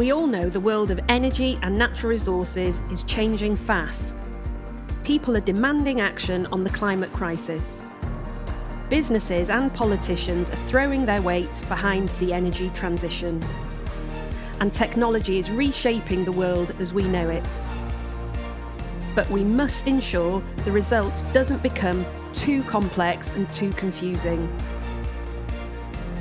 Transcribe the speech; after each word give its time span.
We 0.00 0.12
all 0.12 0.26
know 0.26 0.48
the 0.48 0.60
world 0.60 0.90
of 0.90 0.98
energy 1.10 1.58
and 1.60 1.76
natural 1.76 2.08
resources 2.08 2.80
is 2.90 3.02
changing 3.02 3.54
fast. 3.54 4.14
People 5.04 5.36
are 5.36 5.42
demanding 5.42 6.00
action 6.00 6.46
on 6.46 6.64
the 6.64 6.70
climate 6.70 7.12
crisis. 7.12 7.74
Businesses 8.88 9.50
and 9.50 9.70
politicians 9.74 10.48
are 10.48 10.68
throwing 10.68 11.04
their 11.04 11.20
weight 11.20 11.52
behind 11.68 12.08
the 12.18 12.32
energy 12.32 12.70
transition. 12.70 13.44
And 14.60 14.72
technology 14.72 15.38
is 15.38 15.50
reshaping 15.50 16.24
the 16.24 16.32
world 16.32 16.74
as 16.78 16.94
we 16.94 17.02
know 17.02 17.28
it. 17.28 17.46
But 19.14 19.28
we 19.28 19.44
must 19.44 19.86
ensure 19.86 20.42
the 20.64 20.72
result 20.72 21.22
doesn't 21.34 21.62
become 21.62 22.06
too 22.32 22.62
complex 22.62 23.28
and 23.32 23.52
too 23.52 23.70
confusing. 23.72 24.50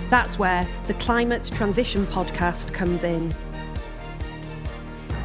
That's 0.10 0.38
where 0.38 0.68
the 0.88 0.96
Climate 0.96 1.50
Transition 1.56 2.06
podcast 2.08 2.74
comes 2.74 3.06
in. 3.06 3.34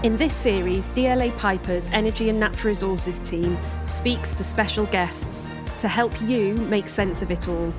In 0.04 0.18
this 0.18 0.34
series, 0.34 0.86
DLA 0.90 1.34
Piper's 1.38 1.86
Energy 1.90 2.28
and 2.28 2.38
Natural 2.38 2.72
Resources 2.72 3.20
team 3.20 3.56
speaks 3.86 4.32
to 4.32 4.45
special 4.45 4.84
guests 4.84 5.48
to 5.78 5.88
help 5.88 6.20
you 6.20 6.52
make 6.56 6.88
sense 6.88 7.22
of 7.22 7.30
it 7.30 7.48
all. 7.48 7.72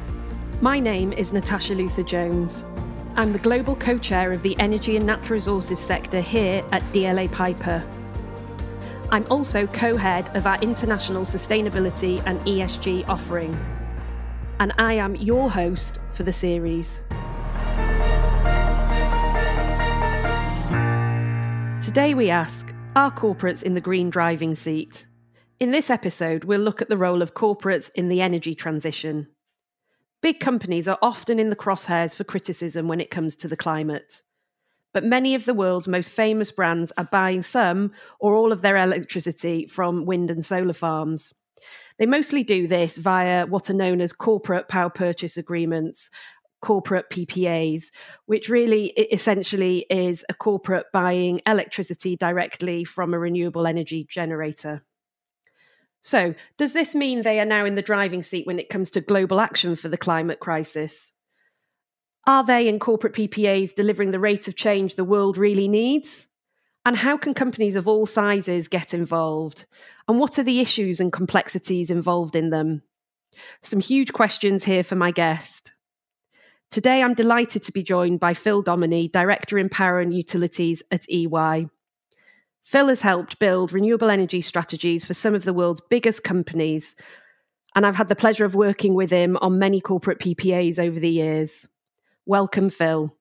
My 0.59 0.80
name 0.80 1.13
is 1.13 1.31
Natasha 1.31 1.75
Luther 1.75 2.02
Jones. 2.02 2.63
I'm 3.16 3.31
the 3.31 3.38
Global 3.38 3.75
Co 3.75 3.99
Chair 3.99 4.31
of 4.31 4.41
the 4.41 4.57
Energy 4.57 4.97
and 4.97 5.05
Natural 5.05 5.33
Resources 5.33 5.77
sector 5.77 6.19
here 6.19 6.66
at 6.71 6.81
DLA 6.93 7.31
Piper. 7.31 7.83
I'm 9.11 9.27
also 9.30 9.67
co 9.67 9.95
head 9.95 10.35
of 10.35 10.47
our 10.47 10.59
international 10.63 11.25
sustainability 11.25 12.23
and 12.25 12.39
ESG 12.39 13.07
offering. 13.07 13.55
And 14.59 14.73
I 14.80 14.94
am 14.94 15.16
your 15.16 15.52
host 15.52 15.99
for 16.16 16.23
the 16.23 16.33
series. 16.33 16.97
Today 21.95 22.13
we 22.13 22.29
ask 22.29 22.75
Are 22.97 23.09
corporates 23.09 23.63
in 23.63 23.73
the 23.73 23.79
green 23.79 24.09
driving 24.09 24.53
seat? 24.53 25.05
In 25.61 25.71
this 25.71 25.89
episode, 25.89 26.43
we'll 26.43 26.59
look 26.59 26.81
at 26.81 26.89
the 26.89 26.97
role 26.97 27.21
of 27.21 27.35
corporates 27.35 27.89
in 27.95 28.09
the 28.09 28.19
energy 28.19 28.53
transition. 28.53 29.29
Big 30.21 30.41
companies 30.41 30.89
are 30.89 30.97
often 31.01 31.39
in 31.39 31.49
the 31.49 31.55
crosshairs 31.55 32.13
for 32.13 32.25
criticism 32.25 32.89
when 32.89 32.99
it 32.99 33.11
comes 33.11 33.38
to 33.38 33.47
the 33.47 33.55
climate. 33.55 34.19
But 34.93 35.05
many 35.05 35.35
of 35.35 35.45
the 35.45 35.53
world's 35.53 35.88
most 35.88 36.11
famous 36.11 36.51
brands 36.51 36.91
are 36.97 37.07
buying 37.09 37.41
some 37.41 37.93
or 38.19 38.35
all 38.35 38.51
of 38.51 38.61
their 38.61 38.75
electricity 38.75 39.66
from 39.66 40.05
wind 40.05 40.29
and 40.29 40.43
solar 40.43 40.73
farms. 40.73 41.33
They 41.97 42.05
mostly 42.05 42.43
do 42.43 42.67
this 42.67 42.97
via 42.97 43.45
what 43.45 43.69
are 43.69 43.73
known 43.73 44.01
as 44.01 44.11
corporate 44.11 44.67
power 44.67 44.89
purchase 44.89 45.38
agreements, 45.38 46.09
corporate 46.66 47.11
PPAs, 47.11 47.91
which 48.25 48.49
really 48.49 48.88
essentially 48.88 49.85
is 49.88 50.25
a 50.30 50.33
corporate 50.33 50.88
buying 50.91 51.39
electricity 51.45 52.16
directly 52.16 52.83
from 52.83 53.13
a 53.13 53.19
renewable 53.19 53.67
energy 53.67 54.03
generator. 54.09 54.83
So, 56.02 56.33
does 56.57 56.73
this 56.73 56.95
mean 56.95 57.22
they 57.22 57.39
are 57.39 57.45
now 57.45 57.66
in 57.66 57.75
the 57.75 57.83
driving 57.83 58.23
seat 58.23 58.47
when 58.47 58.57
it 58.57 58.69
comes 58.69 58.89
to 58.91 59.02
global 59.02 59.39
action 59.39 59.75
for 59.75 59.89
the 59.89 59.97
climate 59.97 60.39
crisis? 60.39 61.13
Are 62.25 62.44
they 62.44 62.67
in 62.67 62.79
corporate 62.79 63.13
PPAs 63.13 63.75
delivering 63.75 64.09
the 64.09 64.19
rate 64.19 64.47
of 64.47 64.55
change 64.55 64.95
the 64.95 65.03
world 65.03 65.38
really 65.38 65.67
needs? 65.67 66.27
And 66.83 66.97
how 66.97 67.16
can 67.16 67.35
companies 67.35 67.75
of 67.75 67.88
all 67.88 68.07
sizes 68.07 68.67
get 68.67 68.91
involved? 68.91 69.67
And 70.07 70.19
what 70.19 70.39
are 70.39 70.44
the 70.44 70.61
issues 70.61 71.00
and 71.00 71.13
complexities 71.13 71.91
involved 71.91 72.35
in 72.35 72.50
them? 72.50 72.81
Some 73.61 73.79
huge 73.79 74.13
questions 74.13 74.63
here 74.63 74.83
for 74.83 74.95
my 74.95 75.11
guest. 75.11 75.75
Today, 76.71 77.02
I'm 77.02 77.13
delighted 77.13 77.63
to 77.63 77.71
be 77.71 77.83
joined 77.83 78.19
by 78.19 78.33
Phil 78.33 78.61
Dominy, 78.61 79.08
Director 79.08 79.58
in 79.58 79.69
Power 79.69 79.99
and 79.99 80.13
Utilities 80.13 80.83
at 80.91 81.09
EY. 81.09 81.67
Phil 82.63 82.88
has 82.88 83.01
helped 83.01 83.40
build 83.40 83.72
renewable 83.72 84.09
energy 84.09 84.41
strategies 84.41 85.06
for 85.06 85.13
some 85.13 85.35
of 85.35 85.44
the 85.44 85.53
world's 85.53 85.81
biggest 85.81 86.23
companies, 86.23 86.95
and 87.75 87.85
I've 87.85 87.95
had 87.95 88.07
the 88.07 88.16
pleasure 88.16 88.44
of 88.44 88.56
working 88.56 88.95
with 88.95 89.12
him 89.12 89.38
on 89.41 89.59
many 89.59 89.79
corporate 89.79 90.19
PPAs 90.19 90.79
over 90.79 91.00
the 91.00 91.09
years. 91.09 91.67
Welcome, 92.25 92.69
Phil. 92.69 93.16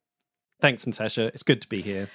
Thanks, 0.61 0.87
Natasha. 0.87 1.27
It's 1.27 1.43
good 1.43 1.61
to 1.61 1.69
be 1.69 1.83
here. 1.83 2.09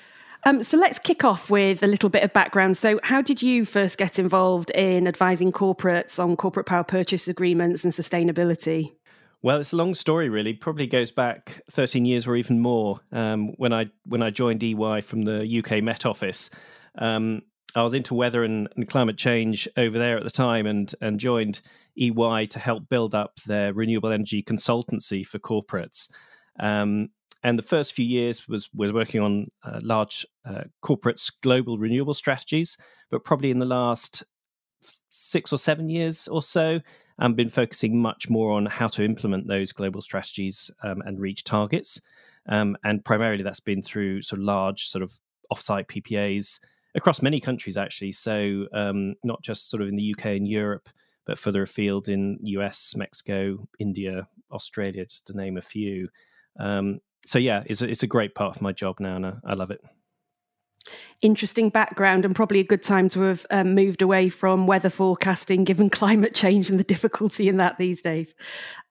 Um, 0.45 0.63
so 0.63 0.77
let's 0.77 0.97
kick 0.97 1.23
off 1.23 1.49
with 1.49 1.83
a 1.83 1.87
little 1.87 2.09
bit 2.09 2.23
of 2.23 2.31
background. 2.33 2.77
So, 2.77 2.99
how 3.03 3.21
did 3.21 3.41
you 3.41 3.65
first 3.65 3.97
get 3.97 4.17
involved 4.17 4.69
in 4.71 5.07
advising 5.07 5.51
corporates 5.51 6.17
on 6.17 6.37
corporate 6.37 6.65
power 6.65 6.83
purchase 6.83 7.27
agreements 7.27 7.83
and 7.83 7.91
sustainability? 7.91 8.95
Well, 9.41 9.59
it's 9.59 9.71
a 9.71 9.77
long 9.77 9.95
story, 9.95 10.27
really. 10.27 10.53
Probably 10.53 10.85
goes 10.85 11.11
back 11.11 11.61
13 11.71 12.05
years 12.05 12.27
or 12.27 12.35
even 12.35 12.59
more. 12.59 12.99
Um, 13.11 13.53
when 13.57 13.71
I 13.71 13.87
when 14.05 14.21
I 14.21 14.31
joined 14.31 14.63
EY 14.63 15.01
from 15.01 15.23
the 15.23 15.63
UK 15.63 15.81
Met 15.81 16.05
Office, 16.05 16.49
um, 16.97 17.43
I 17.75 17.83
was 17.83 17.93
into 17.93 18.15
weather 18.15 18.43
and, 18.43 18.67
and, 18.75 18.89
climate 18.89 19.17
change 19.17 19.67
over 19.77 19.97
there 19.97 20.17
at 20.17 20.23
the 20.23 20.29
time, 20.29 20.65
and 20.65 20.93
and 20.99 21.19
joined 21.19 21.61
EY 21.97 22.47
to 22.47 22.59
help 22.59 22.89
build 22.89 23.15
up 23.15 23.39
their 23.45 23.73
renewable 23.73 24.11
energy 24.11 24.43
consultancy 24.43 25.25
for 25.25 25.39
corporates. 25.39 26.09
Um, 26.59 27.09
and 27.41 27.57
the 27.57 27.63
first 27.63 27.93
few 27.93 28.05
years 28.05 28.45
was 28.49 28.69
was 28.73 28.91
working 28.91 29.21
on 29.21 29.47
uh, 29.63 29.79
large 29.81 30.25
uh, 30.43 30.63
corporates' 30.83 31.31
global 31.41 31.77
renewable 31.77 32.13
strategies, 32.13 32.75
but 33.09 33.23
probably 33.23 33.51
in 33.51 33.59
the 33.59 33.65
last 33.65 34.23
six 35.09 35.53
or 35.53 35.57
seven 35.57 35.89
years 35.89 36.27
or 36.27 36.41
so, 36.41 36.81
and 37.19 37.35
been 37.35 37.49
focusing 37.49 38.01
much 38.01 38.29
more 38.29 38.51
on 38.51 38.65
how 38.65 38.87
to 38.87 39.03
implement 39.03 39.47
those 39.47 39.71
global 39.71 40.01
strategies 40.01 40.71
um, 40.83 41.01
and 41.05 41.19
reach 41.19 41.43
targets. 41.43 42.01
Um, 42.47 42.77
and 42.83 43.03
primarily 43.03 43.43
that's 43.43 43.59
been 43.59 43.81
through 43.81 44.21
sort 44.21 44.39
of 44.39 44.45
large 44.45 44.87
sort 44.87 45.03
of 45.03 45.13
offsite 45.53 45.87
PPAs 45.87 46.59
across 46.95 47.21
many 47.21 47.39
countries 47.39 47.77
actually. 47.77 48.13
So 48.13 48.65
um, 48.73 49.15
not 49.23 49.41
just 49.41 49.69
sort 49.69 49.81
of 49.83 49.89
in 49.89 49.95
the 49.95 50.15
UK 50.17 50.25
and 50.27 50.47
Europe, 50.47 50.89
but 51.25 51.37
further 51.37 51.61
afield 51.61 52.09
in 52.09 52.39
US, 52.41 52.95
Mexico, 52.95 53.67
India, 53.77 54.27
Australia, 54.51 55.05
just 55.05 55.27
to 55.27 55.37
name 55.37 55.57
a 55.57 55.61
few. 55.61 56.09
Um, 56.57 57.01
so 57.25 57.37
yeah, 57.37 57.63
it's 57.65 57.81
a, 57.81 57.89
it's 57.89 58.03
a 58.03 58.07
great 58.07 58.33
part 58.33 58.55
of 58.55 58.61
my 58.61 58.71
job 58.71 58.99
now, 58.99 59.17
and 59.17 59.25
I, 59.25 59.33
I 59.45 59.53
love 59.53 59.69
it 59.69 59.81
interesting 61.21 61.69
background 61.69 62.25
and 62.25 62.35
probably 62.35 62.59
a 62.59 62.63
good 62.63 62.83
time 62.83 63.09
to 63.09 63.21
have 63.21 63.45
um, 63.51 63.75
moved 63.75 64.01
away 64.01 64.29
from 64.29 64.67
weather 64.67 64.89
forecasting 64.89 65.63
given 65.63 65.89
climate 65.89 66.33
change 66.33 66.69
and 66.69 66.79
the 66.79 66.83
difficulty 66.83 67.49
in 67.49 67.57
that 67.57 67.77
these 67.77 68.01
days. 68.01 68.33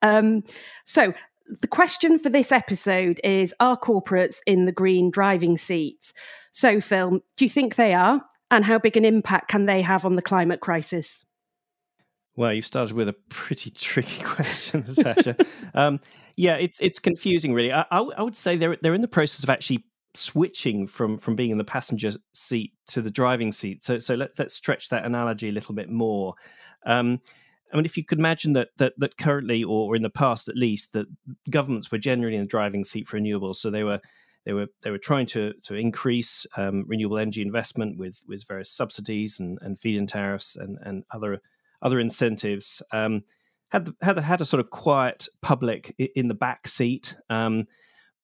Um, 0.03 0.44
so, 0.84 1.12
the 1.62 1.69
question 1.69 2.19
for 2.19 2.28
this 2.28 2.53
episode 2.53 3.20
is 3.25 3.54
Are 3.58 3.76
corporates 3.76 4.41
in 4.47 4.66
the 4.66 4.72
green 4.72 5.10
driving 5.10 5.56
seat? 5.56 6.12
So, 6.50 6.81
Phil, 6.81 7.20
do 7.37 7.44
you 7.44 7.48
think 7.48 7.76
they 7.76 7.94
are? 7.94 8.22
And 8.50 8.64
how 8.64 8.78
big 8.78 8.97
an 8.97 9.04
impact 9.04 9.48
can 9.48 9.66
they 9.66 9.82
have 9.82 10.04
on 10.04 10.16
the 10.16 10.22
climate 10.22 10.60
crisis? 10.60 11.25
Well, 12.37 12.53
you 12.53 12.62
started 12.62 12.94
with 12.94 13.08
a 13.08 13.16
pretty 13.28 13.70
tricky 13.75 14.22
question, 14.22 14.94
Sasha. 14.94 15.37
um, 15.75 16.00
yeah, 16.37 16.54
it's 16.54 16.78
it's 16.78 17.00
confusing, 17.00 17.53
really. 17.53 17.72
I, 17.72 17.84
I, 17.91 18.22
would 18.22 18.37
say 18.37 18.56
they're 18.56 18.76
they're 18.81 18.94
in 18.94 19.00
the 19.00 19.08
process 19.08 19.42
of 19.42 19.50
actually 19.50 19.84
switching 20.18 20.86
from 20.86 21.18
from 21.18 21.36
being 21.36 21.50
in 21.50 21.58
the 21.58 21.64
passenger 21.64 22.12
seat 22.34 22.72
to 22.88 23.02
the 23.02 23.10
driving 23.10 23.52
seat. 23.52 23.84
So 23.84 23.98
so 23.98 24.14
let, 24.14 24.38
let's 24.38 24.54
stretch 24.54 24.88
that 24.88 25.04
analogy 25.04 25.48
a 25.48 25.52
little 25.52 25.74
bit 25.74 25.90
more. 25.90 26.34
Um, 26.86 27.20
I 27.72 27.76
mean, 27.76 27.84
if 27.84 27.96
you 27.96 28.04
could 28.04 28.18
imagine 28.18 28.52
that 28.54 28.68
that 28.78 28.94
that 28.98 29.18
currently, 29.18 29.64
or 29.64 29.94
in 29.94 30.02
the 30.02 30.10
past 30.10 30.48
at 30.48 30.56
least, 30.56 30.92
that 30.92 31.06
governments 31.50 31.92
were 31.92 31.98
generally 31.98 32.36
in 32.36 32.42
the 32.42 32.48
driving 32.48 32.84
seat 32.84 33.06
for 33.06 33.18
renewables, 33.18 33.56
so 33.56 33.70
they 33.70 33.84
were 33.84 34.00
they 34.44 34.52
were 34.52 34.68
they 34.82 34.90
were 34.90 34.98
trying 34.98 35.26
to 35.26 35.52
to 35.62 35.74
increase 35.74 36.46
um, 36.56 36.84
renewable 36.86 37.18
energy 37.18 37.42
investment 37.42 37.98
with 37.98 38.22
with 38.26 38.46
various 38.46 38.70
subsidies 38.70 39.38
and, 39.38 39.58
and 39.60 39.78
feed-in 39.78 40.06
tariffs 40.06 40.56
and 40.56 40.78
and 40.82 41.04
other 41.10 41.40
other 41.82 42.00
incentives. 42.00 42.82
Um, 42.92 43.24
had 43.70 43.92
had 44.00 44.18
had 44.18 44.40
a 44.40 44.46
sort 44.46 44.60
of 44.60 44.70
quiet 44.70 45.28
public 45.42 45.94
in 45.98 46.28
the 46.28 46.34
back 46.34 46.66
seat. 46.66 47.14
Um, 47.28 47.66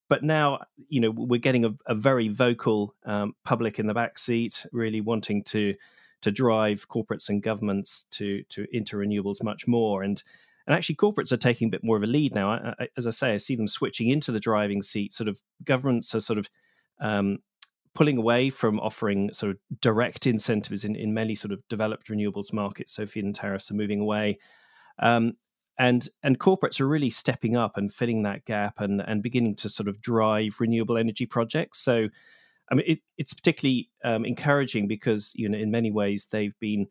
but 0.08 0.22
now 0.22 0.60
you 0.88 1.00
know 1.00 1.10
we're 1.10 1.40
getting 1.40 1.64
a, 1.64 1.74
a 1.86 1.94
very 1.94 2.28
vocal 2.28 2.94
um, 3.04 3.34
public 3.44 3.78
in 3.78 3.86
the 3.86 3.94
back 3.94 4.18
seat, 4.18 4.66
really 4.72 5.00
wanting 5.00 5.42
to 5.44 5.74
to 6.22 6.30
drive 6.30 6.88
corporates 6.88 7.28
and 7.28 7.42
governments 7.42 8.06
to 8.10 8.42
to 8.44 8.66
into 8.72 8.96
renewables 8.96 9.42
much 9.42 9.66
more. 9.66 10.02
And 10.02 10.22
and 10.66 10.74
actually 10.74 10.96
corporates 10.96 11.32
are 11.32 11.36
taking 11.36 11.68
a 11.68 11.70
bit 11.70 11.84
more 11.84 11.96
of 11.96 12.02
a 12.02 12.06
lead 12.06 12.34
now. 12.34 12.50
I, 12.50 12.74
I, 12.78 12.88
as 12.96 13.06
i 13.06 13.10
say 13.10 13.34
i 13.34 13.36
see 13.36 13.56
them 13.56 13.68
switching 13.68 14.08
into 14.08 14.32
the 14.32 14.40
driving 14.40 14.82
seat. 14.82 15.12
Sort 15.12 15.28
of 15.28 15.40
governments 15.64 16.14
are 16.14 16.20
sort 16.20 16.38
of 16.38 16.48
um, 17.00 17.38
pulling 17.94 18.16
away 18.16 18.50
from 18.50 18.80
offering 18.80 19.32
sort 19.32 19.50
of 19.50 19.58
direct 19.80 20.26
incentives 20.26 20.84
in, 20.84 20.96
in 20.96 21.14
many 21.14 21.34
sort 21.34 21.52
of 21.52 21.60
developed 21.68 22.08
renewables 22.08 22.52
markets. 22.52 22.92
So 22.92 23.06
feed-in 23.06 23.32
tariffs 23.32 23.70
are 23.70 23.74
moving 23.74 24.00
away. 24.00 24.38
Um, 24.98 25.34
and 25.78 26.08
and 26.22 26.38
corporates 26.38 26.80
are 26.80 26.86
really 26.86 27.10
stepping 27.10 27.56
up 27.56 27.76
and 27.76 27.92
filling 27.92 28.22
that 28.22 28.44
gap 28.44 28.80
and 28.80 29.00
and 29.00 29.22
beginning 29.22 29.56
to 29.56 29.68
sort 29.68 29.88
of 29.88 30.00
drive 30.00 30.56
renewable 30.60 30.96
energy 30.96 31.26
projects. 31.26 31.78
So, 31.78 32.08
I 32.70 32.74
mean, 32.74 32.84
it, 32.86 32.98
it's 33.18 33.34
particularly 33.34 33.90
um, 34.04 34.24
encouraging 34.24 34.86
because 34.88 35.32
you 35.34 35.48
know 35.48 35.58
in 35.58 35.70
many 35.70 35.90
ways 35.90 36.26
they've 36.30 36.58
been 36.60 36.86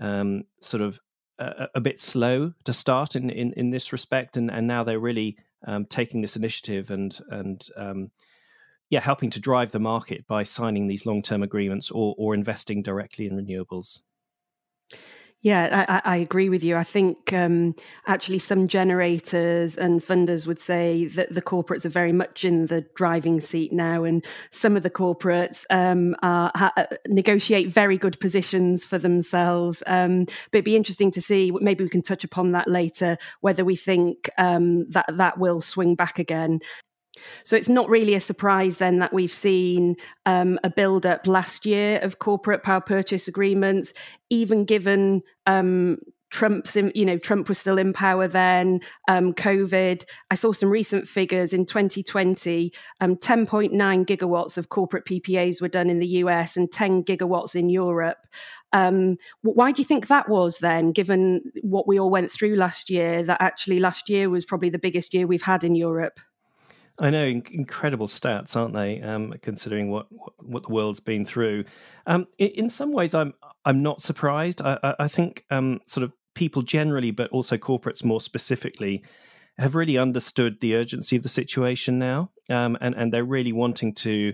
um, 0.00 0.44
sort 0.60 0.82
of 0.82 0.98
a, 1.38 1.68
a, 1.76 1.80
bit 1.80 2.00
slow 2.00 2.52
to 2.64 2.72
start 2.72 3.16
in 3.16 3.30
in, 3.30 3.52
in 3.52 3.70
this 3.70 3.92
respect, 3.92 4.36
and 4.36 4.50
and 4.50 4.66
now 4.66 4.82
they're 4.82 4.98
really 4.98 5.36
um, 5.66 5.84
taking 5.86 6.20
this 6.20 6.36
initiative 6.36 6.90
and 6.90 7.18
and 7.30 7.68
um, 7.76 8.10
yeah, 8.90 9.00
helping 9.00 9.30
to 9.30 9.40
drive 9.40 9.72
the 9.72 9.80
market 9.80 10.26
by 10.26 10.42
signing 10.42 10.86
these 10.86 11.06
long 11.06 11.22
term 11.22 11.42
agreements 11.42 11.90
or, 11.90 12.14
or 12.18 12.34
investing 12.34 12.82
directly 12.82 13.26
in 13.26 13.36
renewables. 13.36 14.00
Yeah, 15.42 16.00
I, 16.04 16.14
I, 16.14 16.16
agree 16.16 16.48
with 16.48 16.64
you. 16.64 16.76
I 16.76 16.82
think 16.82 17.32
um, 17.32 17.76
actually 18.06 18.40
some 18.40 18.66
generators 18.66 19.76
and 19.76 20.00
funders 20.00 20.46
would 20.46 20.58
say 20.58 21.06
that 21.08 21.34
the 21.34 21.42
corporates 21.42 21.84
are 21.84 21.90
very 21.90 22.10
much 22.10 22.44
in 22.44 22.66
the 22.66 22.84
driving 22.96 23.40
seat 23.40 23.72
now, 23.72 24.02
and 24.02 24.24
some 24.50 24.76
of 24.76 24.82
the 24.82 24.90
corporates 24.90 25.64
um, 25.70 26.16
are, 26.22 26.50
ha, 26.56 26.72
uh, 26.76 26.86
negotiate 27.06 27.68
very 27.68 27.96
good 27.96 28.18
positions 28.18 28.84
for 28.84 28.98
themselves. 28.98 29.84
Um, 29.86 30.24
but 30.24 30.58
it'd 30.58 30.64
be 30.64 30.74
interesting 30.74 31.12
to 31.12 31.20
see. 31.20 31.52
Maybe 31.52 31.84
we 31.84 31.90
can 31.90 32.02
touch 32.02 32.24
upon 32.24 32.52
that 32.52 32.66
later. 32.66 33.16
Whether 33.40 33.64
we 33.64 33.76
think 33.76 34.28
um, 34.38 34.88
that 34.90 35.06
that 35.16 35.38
will 35.38 35.60
swing 35.60 35.94
back 35.94 36.18
again. 36.18 36.60
So 37.44 37.56
it's 37.56 37.68
not 37.68 37.88
really 37.88 38.14
a 38.14 38.20
surprise 38.20 38.76
then 38.78 38.98
that 38.98 39.12
we've 39.12 39.32
seen 39.32 39.96
um, 40.24 40.58
a 40.64 40.70
build 40.70 41.06
up 41.06 41.26
last 41.26 41.66
year 41.66 41.98
of 42.02 42.18
corporate 42.18 42.62
power 42.62 42.80
purchase 42.80 43.28
agreements, 43.28 43.92
even 44.30 44.64
given 44.64 45.22
um, 45.46 45.98
Trump's, 46.30 46.74
in, 46.76 46.90
you 46.94 47.04
know, 47.04 47.18
Trump 47.18 47.48
was 47.48 47.58
still 47.58 47.78
in 47.78 47.92
power 47.92 48.26
then. 48.26 48.80
Um, 49.08 49.32
COVID. 49.32 50.04
I 50.30 50.34
saw 50.34 50.52
some 50.52 50.68
recent 50.68 51.06
figures 51.06 51.52
in 51.52 51.64
2020. 51.64 52.72
Um, 53.00 53.16
10.9 53.16 53.70
gigawatts 54.04 54.58
of 54.58 54.68
corporate 54.68 55.04
PPAs 55.04 55.62
were 55.62 55.68
done 55.68 55.88
in 55.88 55.98
the 55.98 56.06
US 56.06 56.56
and 56.56 56.70
10 56.70 57.04
gigawatts 57.04 57.54
in 57.54 57.70
Europe. 57.70 58.26
Um, 58.72 59.16
why 59.42 59.70
do 59.70 59.80
you 59.80 59.86
think 59.86 60.08
that 60.08 60.28
was 60.28 60.58
then, 60.58 60.92
given 60.92 61.40
what 61.62 61.86
we 61.86 61.98
all 61.98 62.10
went 62.10 62.30
through 62.30 62.56
last 62.56 62.90
year? 62.90 63.22
That 63.22 63.40
actually 63.40 63.78
last 63.78 64.10
year 64.10 64.28
was 64.28 64.44
probably 64.44 64.70
the 64.70 64.78
biggest 64.78 65.14
year 65.14 65.26
we've 65.26 65.42
had 65.42 65.62
in 65.62 65.74
Europe. 65.74 66.18
I 66.98 67.10
know, 67.10 67.24
incredible 67.24 68.08
stats, 68.08 68.56
aren't 68.56 68.72
they? 68.72 69.02
Um, 69.02 69.34
considering 69.42 69.90
what, 69.90 70.06
what 70.38 70.62
the 70.62 70.72
world's 70.72 71.00
been 71.00 71.24
through. 71.26 71.64
Um, 72.06 72.26
in, 72.38 72.68
some 72.68 72.92
ways, 72.92 73.14
I'm 73.14 73.34
I'm 73.64 73.82
not 73.82 74.00
surprised. 74.00 74.62
I, 74.62 74.94
I, 74.98 75.08
think 75.08 75.44
um, 75.50 75.80
sort 75.86 76.04
of 76.04 76.12
people 76.34 76.62
generally, 76.62 77.10
but 77.10 77.30
also 77.30 77.58
corporates 77.58 78.02
more 78.02 78.20
specifically, 78.20 79.04
have 79.58 79.74
really 79.74 79.98
understood 79.98 80.60
the 80.60 80.76
urgency 80.76 81.16
of 81.16 81.22
the 81.22 81.28
situation 81.28 81.98
now, 81.98 82.30
um, 82.48 82.78
and 82.80 82.94
and 82.94 83.12
they're 83.12 83.24
really 83.24 83.52
wanting 83.52 83.92
to 83.94 84.32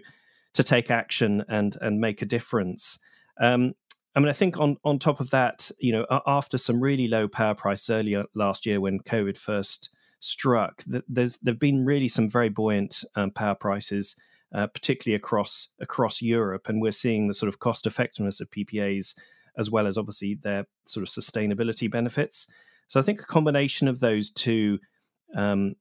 to 0.55 0.63
take 0.63 0.91
action 0.91 1.45
and 1.49 1.77
and 1.81 1.99
make 1.99 2.23
a 2.23 2.27
difference. 2.27 2.99
Um, 3.41 3.75
I 4.15 4.21
mean, 4.21 4.29
I 4.29 4.35
think 4.35 4.61
on 4.61 4.77
on 4.85 5.01
top 5.01 5.19
of 5.19 5.31
that, 5.31 5.71
you 5.81 5.93
know, 5.93 6.07
after 6.27 6.59
some 6.59 6.81
really 6.81 7.09
low 7.09 7.27
power 7.27 7.55
prices 7.55 7.91
earlier 7.91 8.25
last 8.35 8.67
year 8.67 8.81
when 8.81 9.01
COVID 9.01 9.37
first 9.37 9.91
struck, 10.23 10.83
there's 10.87 11.39
there've 11.43 11.59
been 11.59 11.85
really 11.85 12.09
some 12.09 12.29
very 12.29 12.49
buoyant 12.49 13.05
um, 13.17 13.31
power 13.31 13.55
prices, 13.55 14.17
uh, 14.55 14.69
particularly 14.69 15.17
across 15.17 15.69
across 15.81 16.23
Europe, 16.23 16.69
and 16.69 16.81
we're 16.81 16.93
seeing 16.93 17.29
the 17.29 17.35
sort 17.35 17.49
of 17.49 17.59
cost 17.59 17.87
effectiveness 17.87 18.41
of 18.41 18.51
PPAs 18.51 19.15
as 19.59 19.71
well 19.71 19.87
as 19.87 19.99
obviously 19.99 20.35
their 20.35 20.67
sort 20.87 21.03
of 21.03 21.09
sustainability 21.11 21.91
benefits. 21.91 22.47
So 22.89 22.99
I 22.99 23.03
think 23.03 23.21
a 23.21 23.27
combination 23.27 23.87
of 23.87 24.01
those 24.01 24.31
two 24.31 24.79
um, 25.37 25.75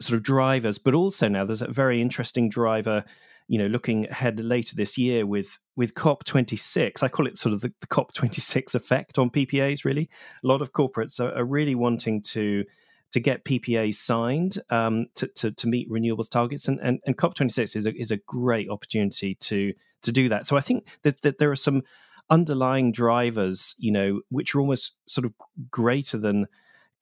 sort 0.00 0.16
of 0.16 0.22
drivers, 0.22 0.78
but 0.78 0.94
also 0.94 1.28
now 1.28 1.44
there's 1.44 1.62
a 1.62 1.68
very 1.68 2.00
interesting 2.00 2.48
driver. 2.48 3.04
You 3.48 3.58
know, 3.58 3.66
looking 3.66 4.08
ahead 4.08 4.40
later 4.40 4.74
this 4.74 4.96
year 4.96 5.26
with 5.26 5.58
with 5.76 5.94
COP26, 5.94 7.02
I 7.02 7.08
call 7.08 7.26
it 7.26 7.36
sort 7.36 7.52
of 7.52 7.60
the, 7.60 7.72
the 7.80 7.86
COP26 7.88 8.74
effect 8.74 9.18
on 9.18 9.28
PPAs. 9.28 9.84
Really, 9.84 10.08
a 10.42 10.46
lot 10.46 10.62
of 10.62 10.72
corporates 10.72 11.20
are, 11.20 11.36
are 11.36 11.44
really 11.44 11.74
wanting 11.74 12.22
to 12.22 12.64
to 13.12 13.20
get 13.20 13.44
PPAs 13.44 13.94
signed 13.94 14.58
um, 14.70 15.06
to, 15.14 15.28
to, 15.28 15.50
to 15.52 15.68
meet 15.68 15.90
renewables 15.90 16.30
targets, 16.30 16.68
and, 16.68 16.80
and, 16.80 17.00
and 17.06 17.16
COP26 17.16 17.76
is 17.76 17.86
a, 17.86 17.94
is 17.94 18.10
a 18.10 18.16
great 18.26 18.68
opportunity 18.68 19.36
to 19.36 19.72
to 20.02 20.12
do 20.12 20.28
that. 20.28 20.46
So 20.46 20.56
I 20.56 20.60
think 20.60 20.88
that, 21.02 21.22
that 21.22 21.38
there 21.38 21.50
are 21.52 21.56
some 21.56 21.82
underlying 22.28 22.90
drivers, 22.90 23.74
you 23.78 23.92
know, 23.92 24.20
which 24.30 24.54
are 24.54 24.60
almost 24.60 24.96
sort 25.06 25.24
of 25.24 25.32
greater 25.70 26.18
than 26.18 26.46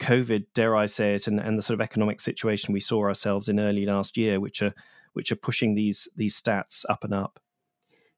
COVID, 0.00 0.46
dare 0.54 0.76
I 0.76 0.86
say 0.86 1.14
it, 1.14 1.26
and, 1.26 1.40
and 1.40 1.58
the 1.58 1.62
sort 1.62 1.78
of 1.78 1.82
economic 1.82 2.20
situation 2.20 2.72
we 2.72 2.80
saw 2.80 3.04
ourselves 3.04 3.48
in 3.48 3.60
early 3.60 3.86
last 3.86 4.16
year, 4.16 4.40
which 4.40 4.62
are 4.62 4.74
which 5.12 5.32
are 5.32 5.36
pushing 5.36 5.74
these 5.74 6.08
these 6.16 6.40
stats 6.40 6.84
up 6.88 7.04
and 7.04 7.14
up. 7.14 7.40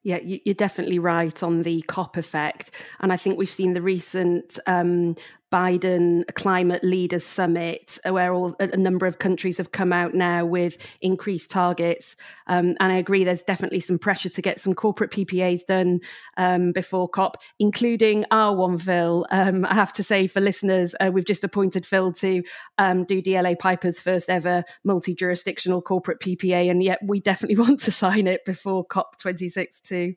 Yeah, 0.05 0.19
you're 0.23 0.55
definitely 0.55 0.99
right 0.99 1.43
on 1.45 1.63
the 1.63 1.83
COP 1.83 2.17
effect. 2.17 2.73
And 3.01 3.13
I 3.13 3.17
think 3.17 3.39
we've 3.39 3.49
seen 3.49 3.73
the 3.73 3.83
recent 3.83 4.59
um, 4.67 5.15
Biden 5.53 6.25
Climate 6.35 6.83
Leaders 6.83 7.25
Summit, 7.25 7.99
where 8.09 8.33
all, 8.33 8.57
a 8.59 8.77
number 8.77 9.07
of 9.07 9.19
countries 9.19 9.59
have 9.59 9.71
come 9.71 9.93
out 9.93 10.15
now 10.15 10.47
with 10.47 10.79
increased 11.03 11.51
targets. 11.51 12.17
Um, 12.47 12.75
and 12.81 12.93
I 12.93 12.97
agree, 12.97 13.23
there's 13.23 13.43
definitely 13.43 13.81
some 13.81 13.99
pressure 13.99 14.31
to 14.31 14.43
get 14.43 14.59
some 14.59 14.75
corporate 14.75 15.11
PPAs 15.11 15.67
done 15.67 16.01
um, 16.39 16.73
before 16.73 17.09
COP, 17.09 17.37
including 17.59 18.25
our 18.31 18.57
one, 18.57 18.79
Phil. 18.79 19.27
Um, 19.31 19.67
I 19.67 19.75
have 19.75 19.93
to 19.95 20.03
say, 20.03 20.27
for 20.27 20.41
listeners, 20.41 20.95
uh, 21.01 21.11
we've 21.13 21.27
just 21.27 21.45
appointed 21.45 21.85
Phil 21.85 22.13
to 22.15 22.43
um, 22.79 23.05
do 23.05 23.21
DLA 23.21 23.59
Piper's 23.59 24.01
first 24.01 24.31
ever 24.31 24.65
multi 24.85 25.15
jurisdictional 25.15 25.83
corporate 25.83 26.21
PPA, 26.21 26.71
and 26.71 26.83
yet 26.83 26.99
we 27.05 27.21
definitely 27.21 27.57
want 27.63 27.81
to 27.81 27.93
sign 27.93 28.27
it 28.27 28.45
before 28.47 28.85
COP 28.85 29.19
26 29.19 29.81
too. 29.81 30.15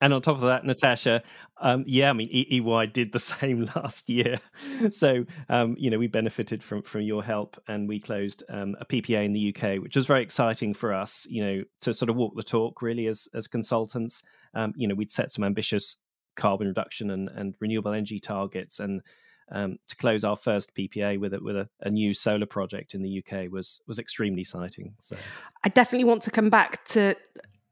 And 0.00 0.14
on 0.14 0.22
top 0.22 0.36
of 0.36 0.42
that, 0.42 0.64
Natasha, 0.64 1.22
um, 1.60 1.84
yeah, 1.86 2.10
I 2.10 2.12
mean, 2.12 2.28
EY 2.30 2.86
did 2.86 3.12
the 3.12 3.18
same 3.18 3.68
last 3.74 4.08
year. 4.08 4.38
So, 4.90 5.24
um, 5.48 5.74
you 5.78 5.90
know, 5.90 5.98
we 5.98 6.06
benefited 6.06 6.62
from 6.62 6.82
from 6.82 7.00
your 7.00 7.24
help 7.24 7.60
and 7.66 7.88
we 7.88 7.98
closed 7.98 8.44
um, 8.48 8.76
a 8.80 8.84
PPA 8.84 9.24
in 9.24 9.32
the 9.32 9.54
UK, 9.54 9.82
which 9.82 9.96
was 9.96 10.06
very 10.06 10.22
exciting 10.22 10.72
for 10.72 10.92
us, 10.92 11.26
you 11.28 11.42
know, 11.42 11.64
to 11.80 11.92
sort 11.92 12.10
of 12.10 12.16
walk 12.16 12.36
the 12.36 12.42
talk 12.42 12.80
really 12.80 13.06
as, 13.06 13.28
as 13.34 13.48
consultants. 13.48 14.22
Um, 14.54 14.72
you 14.76 14.86
know, 14.86 14.94
we'd 14.94 15.10
set 15.10 15.32
some 15.32 15.42
ambitious 15.42 15.96
carbon 16.36 16.68
reduction 16.68 17.10
and, 17.10 17.28
and 17.28 17.54
renewable 17.60 17.92
energy 17.92 18.20
targets 18.20 18.78
and 18.78 19.02
um, 19.50 19.78
to 19.88 19.96
close 19.96 20.24
our 20.24 20.36
first 20.36 20.74
PPA 20.74 21.18
with 21.18 21.34
a, 21.34 21.40
with 21.40 21.56
a, 21.56 21.68
a, 21.80 21.90
new 21.90 22.12
solar 22.12 22.46
project 22.46 22.94
in 22.94 23.02
the 23.02 23.22
UK 23.22 23.50
was 23.50 23.80
was 23.86 23.98
extremely 23.98 24.42
exciting. 24.42 24.94
So 24.98 25.16
I 25.64 25.70
definitely 25.70 26.04
want 26.04 26.22
to 26.22 26.30
come 26.30 26.50
back 26.50 26.84
to 26.86 27.16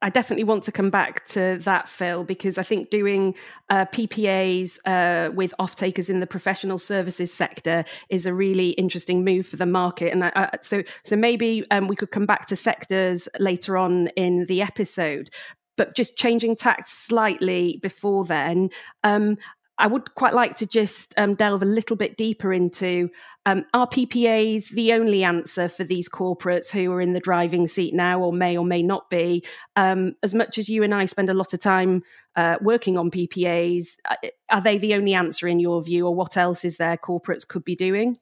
I 0.03 0.11
definitely 0.11 0.45
want 0.45 0.63
to 0.65 0.73
come 0.73 0.91
back 0.91 1.25
to 1.29 1.59
that, 1.63 1.89
Phil, 1.89 2.23
because 2.23 2.59
I 2.59 2.63
think 2.63 2.91
doing 2.91 3.35
uh, 3.71 3.87
PPAs 3.87 4.79
uh, 4.85 5.33
with 5.33 5.55
off 5.59 5.75
takers 5.75 6.11
in 6.11 6.21
the 6.21 6.27
professional 6.27 6.79
services 6.79 7.33
sector 7.33 7.85
is 8.11 8.27
a 8.27 8.35
really 8.35 8.71
interesting 8.71 9.25
move 9.25 9.47
for 9.47 9.57
the 9.57 9.65
market. 9.67 10.13
And 10.13 10.25
I, 10.25 10.33
I, 10.35 10.51
so, 10.61 10.83
so 11.03 11.17
maybe 11.17 11.65
um, 11.71 11.89
we 11.89 11.97
could 11.97 12.11
come 12.11 12.27
back 12.27 12.47
to 12.47 12.57
sectors 12.57 13.27
later 13.39 13.79
on 13.79 14.09
in 14.09 14.45
the 14.47 14.61
episode. 14.61 15.31
But 15.79 15.95
just 15.95 16.17
changing 16.17 16.57
tact 16.57 16.89
slightly 16.89 17.79
before 17.83 18.25
then, 18.25 18.71
um, 19.03 19.37
I 19.79 19.87
would 19.87 20.15
quite 20.15 20.33
like 20.33 20.57
to 20.57 20.67
just 20.67 21.13
um, 21.19 21.35
delve 21.35 21.63
a 21.63 21.67
little 21.67 21.97
bit 21.97 22.17
deeper 22.17 22.53
into 22.53 23.11
um, 23.45 23.65
are 23.75 23.87
PPAs 23.87 24.71
the 24.71 24.93
only 24.93 25.23
answer 25.23 25.69
for 25.69 25.85
these 25.85 26.09
corporates 26.09 26.71
who 26.71 26.91
are 26.93 27.01
in 27.01 27.13
the 27.13 27.21
driving 27.21 27.69
seat 27.69 27.95
now 27.95 28.21
or 28.21 28.33
may 28.33 28.57
or 28.57 28.65
may 28.65 28.83
not 28.83 29.11
be? 29.11 29.45
Um, 29.77 30.15
as 30.23 30.33
much 30.33 30.57
as 30.57 30.69
you 30.69 30.83
and 30.83 30.95
I 30.95 31.05
spend 31.05 31.29
a 31.29 31.35
lot 31.35 31.53
of 31.53 31.61
time 31.61 32.03
uh, 32.37 32.57
working 32.63 32.97
on 32.97 33.11
PPAs, 33.11 33.97
uh, 34.09 34.17
are 34.51 34.63
they 34.63 34.79
the 34.79 34.95
only 34.95 35.13
answer 35.13 35.47
in 35.47 35.61
your 35.61 35.83
view, 35.83 36.07
or 36.07 36.15
what 36.15 36.37
else 36.37 36.65
is 36.65 36.79
there 36.79 36.97
corporates 36.97 37.47
could 37.47 37.65
be 37.65 37.77
doing? 37.77 38.19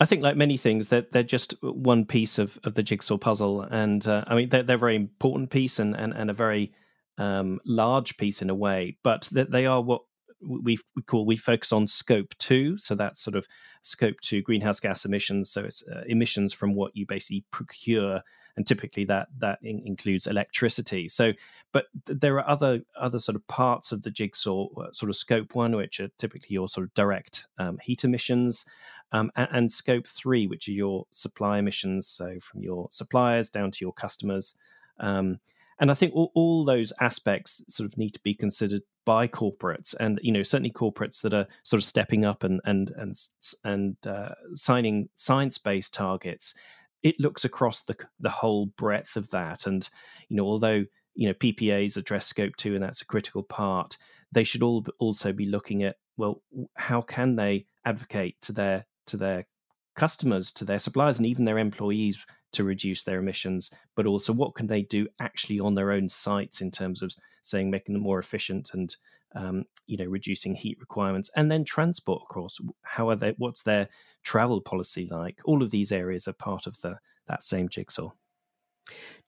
I 0.00 0.06
think, 0.06 0.22
like 0.22 0.36
many 0.36 0.56
things, 0.56 0.88
that 0.88 1.12
they're, 1.12 1.22
just 1.22 1.54
one 1.62 2.04
piece 2.04 2.38
of, 2.38 2.58
of 2.64 2.74
the 2.74 2.82
jigsaw 2.82 3.18
puzzle, 3.18 3.62
and 3.62 4.06
uh, 4.06 4.24
I 4.26 4.34
mean 4.34 4.48
they're, 4.48 4.62
they're 4.62 4.76
a 4.76 4.78
very 4.78 4.96
important 4.96 5.50
piece 5.50 5.78
and 5.78 5.94
and, 5.94 6.14
and 6.14 6.30
a 6.30 6.34
very 6.34 6.72
um, 7.18 7.60
large 7.66 8.16
piece 8.16 8.40
in 8.40 8.50
a 8.50 8.54
way, 8.54 8.96
but 9.02 9.28
they 9.30 9.66
are 9.66 9.80
what 9.80 10.02
we, 10.46 10.78
we 10.94 11.02
call 11.02 11.26
we 11.26 11.36
focus 11.36 11.72
on 11.72 11.86
scope 11.86 12.34
two. 12.38 12.78
So 12.78 12.94
that's 12.94 13.20
sort 13.20 13.36
of 13.36 13.46
scope 13.82 14.20
two 14.20 14.42
greenhouse 14.42 14.80
gas 14.80 15.04
emissions. 15.04 15.50
So 15.50 15.64
it's 15.64 15.86
uh, 15.88 16.02
emissions 16.06 16.52
from 16.52 16.74
what 16.74 16.96
you 16.96 17.06
basically 17.06 17.44
procure. 17.50 18.22
And 18.56 18.66
typically 18.66 19.04
that 19.04 19.28
that 19.38 19.58
in, 19.62 19.82
includes 19.84 20.26
electricity. 20.26 21.08
So 21.08 21.32
but 21.72 21.86
th- 22.06 22.20
there 22.20 22.36
are 22.38 22.48
other 22.48 22.82
other 22.98 23.18
sort 23.18 23.36
of 23.36 23.46
parts 23.48 23.92
of 23.92 24.02
the 24.02 24.10
jigsaw 24.10 24.68
uh, 24.76 24.92
sort 24.92 25.10
of 25.10 25.16
scope 25.16 25.54
one 25.54 25.76
which 25.76 26.00
are 26.00 26.08
typically 26.18 26.54
your 26.54 26.68
sort 26.68 26.84
of 26.84 26.94
direct 26.94 27.46
um, 27.58 27.78
heat 27.82 28.04
emissions 28.04 28.64
um, 29.12 29.30
and, 29.36 29.48
and, 29.52 29.72
scope 29.72 30.06
three 30.06 30.46
which 30.46 30.68
are 30.68 30.72
your 30.72 31.04
supply 31.10 31.58
emissions. 31.58 32.06
So 32.06 32.38
from 32.40 32.62
your 32.62 32.88
suppliers 32.90 33.50
down 33.50 33.70
to 33.72 33.84
your 33.84 33.92
customers 33.92 34.54
um, 34.98 35.38
and 35.78 35.90
I 35.90 35.94
think 35.94 36.14
all, 36.14 36.32
all 36.34 36.64
those 36.64 36.92
aspects 37.00 37.62
sort 37.68 37.90
of 37.90 37.98
need 37.98 38.14
to 38.14 38.20
be 38.22 38.34
considered 38.34 38.82
by 39.04 39.28
corporates, 39.28 39.94
and 39.98 40.18
you 40.22 40.32
know 40.32 40.42
certainly 40.42 40.72
corporates 40.72 41.20
that 41.22 41.34
are 41.34 41.46
sort 41.62 41.80
of 41.80 41.84
stepping 41.84 42.24
up 42.24 42.42
and 42.42 42.60
and 42.64 42.90
and 42.96 43.16
and 43.64 43.96
uh, 44.06 44.30
signing 44.54 45.08
science-based 45.14 45.92
targets. 45.92 46.54
It 47.02 47.20
looks 47.20 47.44
across 47.44 47.82
the 47.82 47.96
the 48.18 48.30
whole 48.30 48.66
breadth 48.66 49.16
of 49.16 49.30
that, 49.30 49.66
and 49.66 49.88
you 50.28 50.36
know 50.36 50.46
although 50.46 50.84
you 51.14 51.28
know 51.28 51.34
PPAs 51.34 51.96
address 51.96 52.26
scope 52.26 52.56
two, 52.56 52.74
and 52.74 52.82
that's 52.82 53.02
a 53.02 53.06
critical 53.06 53.42
part. 53.42 53.96
They 54.32 54.44
should 54.44 54.62
all 54.62 54.84
also 54.98 55.32
be 55.32 55.46
looking 55.46 55.84
at 55.84 55.96
well, 56.16 56.42
how 56.74 57.00
can 57.00 57.36
they 57.36 57.66
advocate 57.84 58.40
to 58.42 58.52
their 58.52 58.86
to 59.06 59.16
their 59.16 59.46
customers, 59.94 60.52
to 60.52 60.64
their 60.64 60.78
suppliers, 60.78 61.16
and 61.16 61.26
even 61.26 61.44
their 61.44 61.58
employees 61.58 62.24
to 62.52 62.64
reduce 62.64 63.02
their 63.02 63.18
emissions, 63.18 63.70
but 63.94 64.06
also 64.06 64.32
what 64.32 64.54
can 64.54 64.66
they 64.66 64.82
do 64.82 65.06
actually 65.20 65.60
on 65.60 65.74
their 65.74 65.90
own 65.90 66.08
sites 66.08 66.60
in 66.60 66.70
terms 66.70 67.02
of 67.02 67.14
saying 67.42 67.70
making 67.70 67.94
them 67.94 68.02
more 68.02 68.18
efficient 68.18 68.70
and 68.72 68.96
um, 69.34 69.64
you 69.86 69.96
know 69.96 70.04
reducing 70.04 70.54
heat 70.54 70.78
requirements, 70.80 71.30
and 71.36 71.50
then 71.50 71.64
transport, 71.64 72.22
of 72.22 72.28
course. 72.28 72.58
How 72.82 73.10
are 73.10 73.16
they? 73.16 73.34
What's 73.36 73.62
their 73.62 73.88
travel 74.22 74.60
policy 74.60 75.06
like? 75.10 75.38
All 75.44 75.62
of 75.62 75.70
these 75.70 75.92
areas 75.92 76.26
are 76.26 76.32
part 76.32 76.66
of 76.66 76.80
the 76.80 76.98
that 77.28 77.42
same 77.42 77.68
jigsaw. 77.68 78.10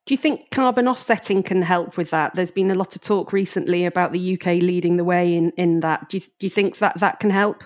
Do 0.07 0.15
you 0.15 0.19
think 0.19 0.51
carbon 0.51 0.89
offsetting 0.89 1.43
can 1.43 1.61
help 1.61 1.99
with 1.99 2.11
that? 2.11 2.35
There's 2.35 2.51
been 2.51 2.71
a 2.71 2.75
lot 2.75 2.97
of 2.97 3.03
talk 3.03 3.33
recently 3.33 3.85
about 3.85 4.13
the 4.13 4.35
UK 4.35 4.63
leading 4.63 4.97
the 4.97 5.05
way 5.05 5.35
in, 5.35 5.51
in 5.59 5.81
that. 5.81 6.09
Do 6.09 6.17
you, 6.17 6.23
do 6.39 6.47
you 6.47 6.51
think 6.51 6.79
that 6.79 6.99
that 7.01 7.21
can 7.21 7.29
help? 7.29 7.65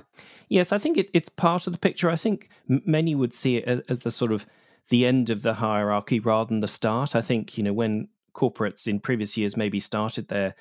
Yes, 0.49 0.73
I 0.73 0.79
think 0.79 0.99
it, 0.99 1.09
it's 1.15 1.29
part 1.29 1.69
of 1.69 1.73
the 1.73 1.79
picture. 1.79 2.11
I 2.11 2.17
think 2.17 2.49
many 2.67 3.15
would 3.15 3.33
see 3.33 3.59
it 3.59 3.65
as, 3.65 3.81
as, 3.89 3.99
the 4.01 4.11
sort 4.11 4.33
of 4.33 4.45
the 4.89 5.07
end 5.07 5.31
of 5.31 5.43
the 5.43 5.55
hierarchy 5.55 6.21
rather 6.21 6.49
than 6.49 6.61
the 6.61 6.69
start. 6.69 7.15
I 7.15 7.23
think 7.23 7.57
you 7.57 7.65
know 7.65 7.73
when 7.73 8.09
corporates 8.35 8.87
in 8.87 9.01
previous 9.01 9.37
years 9.37 9.57
maybe 9.57 9.81
started 9.81 10.29
their 10.29 10.55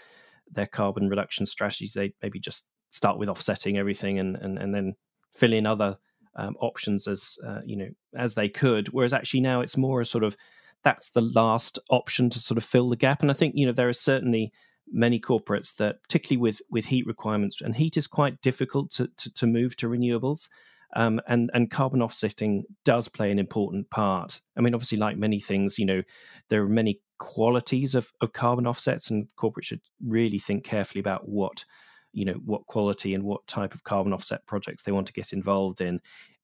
their 0.51 0.68
carbon 0.68 1.10
reduction 1.10 1.46
strategies, 1.46 1.94
they 1.94 2.13
maybe 2.22 2.40
just 2.40 2.66
start 2.92 3.18
with 3.18 3.30
offsetting 3.30 3.78
everything 3.78 4.20
and 4.20 4.36
and, 4.38 4.58
and 4.58 4.74
then 4.74 4.96
fill 5.34 5.54
in 5.54 5.66
other 5.66 5.98
um, 6.36 6.56
options 6.60 7.08
as 7.08 7.38
uh, 7.46 7.62
you 7.66 7.75
know 7.75 7.90
as 8.16 8.36
they 8.36 8.50
could. 8.50 8.90
Whereas 8.90 9.13
actually 9.13 9.42
now 9.42 9.62
it's 9.62 9.78
more 9.78 10.01
a 10.01 10.06
sort 10.06 10.24
of 10.24 10.36
that's 10.84 11.12
the 11.12 11.22
last 11.22 11.78
option 11.90 12.30
to 12.32 12.40
sort 12.40 12.58
of 12.58 12.63
fill 12.63 12.90
the 12.90 12.96
gap. 12.96 13.22
And 13.22 13.30
I 13.30 13.34
think 13.34 13.54
you 13.56 13.66
know 13.66 13.72
there 13.72 13.90
are 13.90 13.94
certainly 13.94 14.51
many 14.92 15.20
corporates 15.20 15.75
that, 15.78 16.01
particularly 16.04 16.42
with 16.42 16.62
with 16.70 16.86
heat 16.86 17.06
requirements, 17.06 17.62
and 17.62 17.75
heat 17.75 17.98
is 17.98 18.08
quite 18.08 18.42
difficult 18.42 18.92
to 18.92 19.10
to, 19.18 19.34
to 19.34 19.48
move 19.48 19.75
to 19.78 19.88
renewables. 19.88 20.50
Um, 20.96 21.22
and 21.28 21.50
and 21.54 21.72
carbon 21.72 22.02
offsetting 22.02 22.64
does 22.84 23.08
play 23.08 23.32
an 23.32 23.40
important 23.40 23.90
part. 23.90 24.42
I 24.58 24.62
mean, 24.62 24.74
obviously, 24.74 24.98
like 24.98 25.18
many 25.18 25.40
things, 25.40 25.80
you 25.80 25.86
know, 25.86 26.04
there 26.50 26.62
are 26.64 26.70
many 26.70 27.00
qualities 27.20 27.96
of, 27.96 28.12
of 28.22 28.34
carbon 28.34 28.68
offsets, 28.68 29.10
and 29.10 29.28
corporates 29.38 29.66
should 29.66 29.82
really 30.06 30.40
think 30.40 30.64
carefully 30.64 31.00
about 31.00 31.28
what 31.28 31.66
you 32.14 32.26
know 32.26 32.40
what 32.46 32.66
quality 32.66 33.14
and 33.14 33.24
what 33.24 33.48
type 33.48 33.74
of 33.74 33.84
carbon 33.84 34.12
offset 34.12 34.46
projects 34.46 34.84
they 34.84 34.92
want 34.92 35.08
to 35.08 35.14
get 35.14 35.32
involved 35.32 35.80
in 35.80 36.02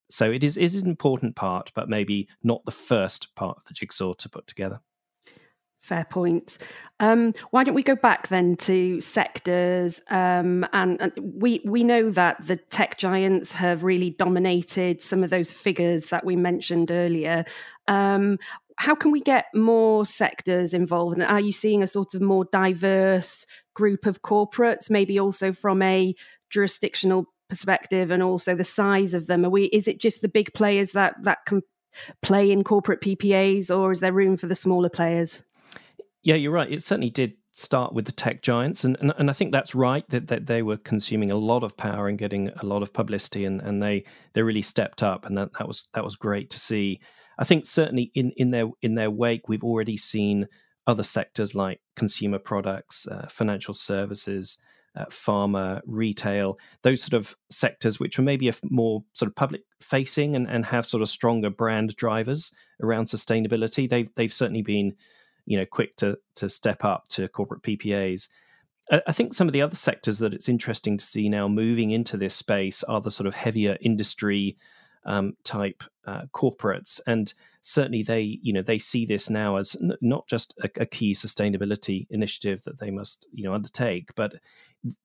so 0.10 0.32
it 0.32 0.44
is, 0.44 0.58
is 0.58 0.76
an 0.76 0.88
important 0.88 1.36
part, 1.36 1.72
but 1.76 1.90
maybe 1.90 2.30
not 2.44 2.64
the 2.66 2.72
first 2.72 3.36
part 3.36 3.58
of 3.58 3.66
the 3.66 3.74
jigsaw 3.74 4.14
to 4.14 4.30
put 4.30 4.48
together. 4.48 4.80
Fair 5.88 6.04
point. 6.04 6.58
Um, 7.00 7.34
why 7.52 7.64
don't 7.64 7.74
we 7.74 7.82
go 7.82 7.96
back 7.96 8.28
then 8.28 8.58
to 8.58 9.00
sectors? 9.00 10.02
Um, 10.10 10.68
and, 10.74 11.00
and, 11.00 11.14
we 11.18 11.62
we 11.64 11.86
know 11.86 12.10
that 12.10 12.46
the 12.46 12.58
tech 12.58 12.98
giants 12.98 13.54
have 13.54 13.86
really 13.86 14.10
dominated 14.10 15.02
some 15.02 15.24
of 15.24 15.30
those 15.30 15.50
figures 15.50 16.08
that 16.08 16.26
we 16.26 16.36
mentioned 16.36 16.92
earlier. 16.92 17.46
Um, 17.88 18.38
how 18.76 18.96
can 18.96 19.12
we 19.12 19.22
get 19.22 19.46
more 19.56 20.04
sectors 20.04 20.74
involved? 20.74 21.20
And 21.20 21.26
are 21.26 21.40
you 21.40 21.54
seeing 21.54 21.82
a 21.82 21.88
sort 21.88 22.14
of 22.16 22.22
more 22.22 22.44
diverse 22.52 23.46
group 23.74 24.06
of 24.06 24.24
corporates, 24.24 24.90
maybe 24.90 25.18
also 25.18 25.54
from 25.54 25.82
a 25.82 26.14
jurisdictional 26.50 27.28
perspective 27.48 28.12
and 28.12 28.22
also 28.22 28.56
the 28.56 28.66
size 28.66 29.14
of 29.14 29.28
them? 29.28 29.46
Are 29.46 29.50
we? 29.50 29.68
Is 29.68 29.88
it 29.88 30.02
just 30.02 30.22
the 30.22 30.28
big 30.28 30.54
players 30.54 30.92
that 30.92 31.16
that 31.24 31.46
can 31.46 31.62
play 32.22 32.52
in 32.52 32.66
corporate 32.66 33.00
PPAs, 33.00 33.74
or 33.74 33.94
is 33.94 34.02
there 34.02 34.12
room 34.12 34.36
for 34.36 34.48
the 34.48 34.54
smaller 34.54 34.90
players? 34.90 35.44
Yeah, 36.28 36.36
you're 36.36 36.52
right. 36.52 36.70
It 36.70 36.84
certainly 36.84 37.10
did 37.10 37.36
start 37.54 37.94
with 37.94 38.04
the 38.04 38.12
tech 38.12 38.42
giants, 38.42 38.84
and 38.84 38.98
and, 39.00 39.14
and 39.18 39.30
I 39.30 39.34
think 39.34 39.54
that's 39.54 39.74
right 39.74 40.04
that, 40.10 40.28
that 40.28 40.46
they 40.46 40.62
were 40.62 40.76
consuming 40.76 41.32
a 41.32 41.38
lot 41.38 41.64
of 41.64 41.78
power 41.78 42.10
and 42.10 42.18
getting 42.18 42.50
a 42.50 42.66
lot 42.66 42.84
of 42.84 42.92
publicity, 42.92 43.46
and, 43.46 43.62
and 43.62 43.82
they 43.82 44.04
they 44.34 44.42
really 44.42 44.62
stepped 44.62 45.02
up, 45.02 45.26
and 45.26 45.38
that, 45.38 45.54
that 45.58 45.70
was 45.70 45.88
that 45.94 46.04
was 46.04 46.18
great 46.18 46.50
to 46.50 46.60
see. 46.60 47.00
I 47.40 47.46
think 47.46 47.66
certainly 47.66 48.12
in 48.14 48.34
in 48.36 48.52
their 48.52 48.68
in 48.82 48.96
their 48.96 49.10
wake, 49.10 49.48
we've 49.48 49.64
already 49.64 49.96
seen 49.96 50.48
other 50.86 51.02
sectors 51.02 51.56
like 51.56 51.80
consumer 51.96 52.40
products, 52.40 53.08
uh, 53.08 53.28
financial 53.30 53.74
services, 53.74 54.58
uh, 54.98 55.06
pharma, 55.06 55.80
retail, 55.86 56.60
those 56.82 57.02
sort 57.02 57.14
of 57.14 57.38
sectors 57.50 58.02
which 58.02 58.20
are 58.20 58.24
maybe 58.24 58.50
a 58.50 58.54
more 58.64 59.02
sort 59.14 59.30
of 59.30 59.36
public 59.38 59.62
facing 59.80 60.36
and, 60.36 60.50
and 60.50 60.66
have 60.66 60.86
sort 60.86 61.02
of 61.02 61.08
stronger 61.08 61.50
brand 61.50 61.96
drivers 61.96 62.52
around 62.84 63.06
sustainability. 63.06 63.88
They've 63.88 64.14
they've 64.16 64.34
certainly 64.34 64.62
been, 64.62 64.94
you 65.48 65.58
know, 65.58 65.66
quick 65.66 65.96
to 65.98 66.20
to 66.36 66.50
step 66.50 66.84
up 66.84 67.08
to 67.10 67.28
corporate 67.30 67.64
PPAs. 67.64 68.28
I 69.06 69.12
think 69.12 69.34
some 69.34 69.48
of 69.48 69.54
the 69.54 69.62
other 69.62 69.76
sectors 69.76 70.20
that 70.20 70.34
it's 70.34 70.48
interesting 70.48 70.98
to 70.98 71.06
see 71.06 71.28
now 71.28 71.48
moving 71.48 71.92
into 71.92 72.16
this 72.16 72.36
space 72.36 72.84
are 72.84 73.02
the 73.02 73.12
sort 73.12 73.28
of 73.28 73.36
heavier 73.36 73.78
industry 73.82 74.58
um, 75.06 75.34
type 75.44 75.84
uh, 76.06 76.24
corporates, 76.34 77.00
and 77.08 77.34
certainly 77.62 78.04
they, 78.04 78.40
you 78.42 78.54
know, 78.54 78.62
they 78.62 78.80
see 78.80 79.06
this 79.06 79.30
now 79.30 79.58
as 79.58 79.76
n- 79.82 79.98
not 80.02 80.28
just 80.28 80.54
a, 80.64 80.70
a, 80.82 80.86
key 80.86 81.14
sustainability 81.14 82.08
initiative 82.10 82.62
that 82.64 82.80
they 82.80 82.92
must, 82.92 83.28
you 83.34 83.44
know, 83.44 83.54
undertake, 83.54 84.14
but 84.16 84.36